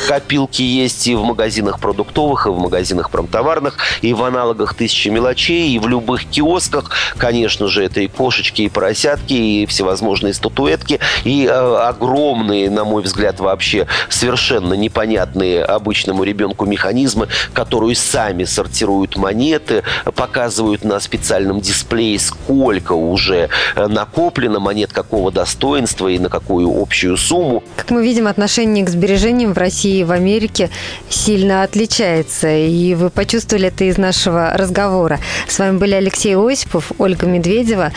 копилки 0.09 0.63
есть 0.63 1.07
и 1.07 1.15
в 1.15 1.23
магазинах 1.23 1.79
продуктовых, 1.79 2.47
и 2.47 2.51
в 2.51 2.59
магазинах 2.59 3.11
промтоварных, 3.11 3.77
и 4.03 4.15
в 4.15 4.23
аналогах 4.25 4.75
тысячи 4.75 5.09
мелочей, 5.09 5.75
и 5.75 5.79
в 5.79 5.87
любых 5.87 6.25
киосках. 6.25 6.91
Конечно 7.17 7.69
же, 7.69 7.85
это 7.85 8.01
и 8.01 8.09
кошечки, 8.09 8.63
и 8.63 8.69
поросятки, 8.69 9.35
и 9.35 9.67
всевозможные 9.67 10.35
статуэтки, 10.35 10.99
и 11.25 11.47
э, 11.47 11.51
огромные, 11.51 12.71
на 12.71 12.85
мой 12.85 13.03
взгляд, 13.03 13.39
вообще 13.41 13.87
совершенно 14.09 14.75
непонятные 14.75 15.63
обычному 15.63 16.25
ребенку 16.25 16.65
механизмы, 16.65 17.29
которые 17.53 17.95
сами 17.95 18.45
сортируют 18.45 19.17
монеты, 19.17 19.83
показывают 20.15 20.85
на 20.87 21.01
специальном 21.01 21.61
дисплее, 21.61 22.19
сколько 22.19 22.93
уже 22.93 23.49
э, 23.75 23.87
накоплено 23.87 24.61
монет, 24.61 24.93
какого 24.93 25.31
достоинства 25.31 26.09
и 26.09 26.19
на 26.19 26.29
какую 26.29 26.71
общую 26.81 27.17
сумму. 27.17 27.63
Как 27.77 27.91
мы 27.91 28.03
видим, 28.03 28.27
отношение 28.27 28.85
к 28.85 28.89
сбережениям 28.89 29.53
в 29.53 29.59
России 29.59 30.01
и 30.01 30.05
в 30.05 30.13
Америке 30.13 30.71
сильно 31.09 31.63
отличается. 31.63 32.49
И 32.49 32.95
вы 32.95 33.11
почувствовали 33.11 33.69
это 33.69 33.85
из 33.85 33.99
нашего 33.99 34.53
разговора. 34.55 35.21
С 35.49 35.59
вами 35.59 35.79
были 35.79 35.95
Алексей 35.95 36.37
Осипов, 36.37 36.93
Ольга 36.99 37.27
Медведева. 37.27 37.93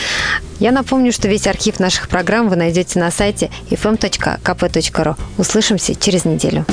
Я 0.60 0.72
напомню, 0.72 1.14
что 1.14 1.28
весь 1.28 1.48
архив 1.48 1.80
наших 1.80 2.10
программ 2.10 2.50
вы 2.50 2.56
найдете 2.56 3.00
на 3.00 3.12
сайте 3.12 3.50
fm.kp.ru. 3.70 5.16
Услышимся 5.38 5.96
через 5.96 6.26
неделю. 6.26 6.66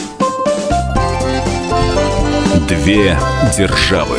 Две 2.68 3.16
державы. 3.56 4.18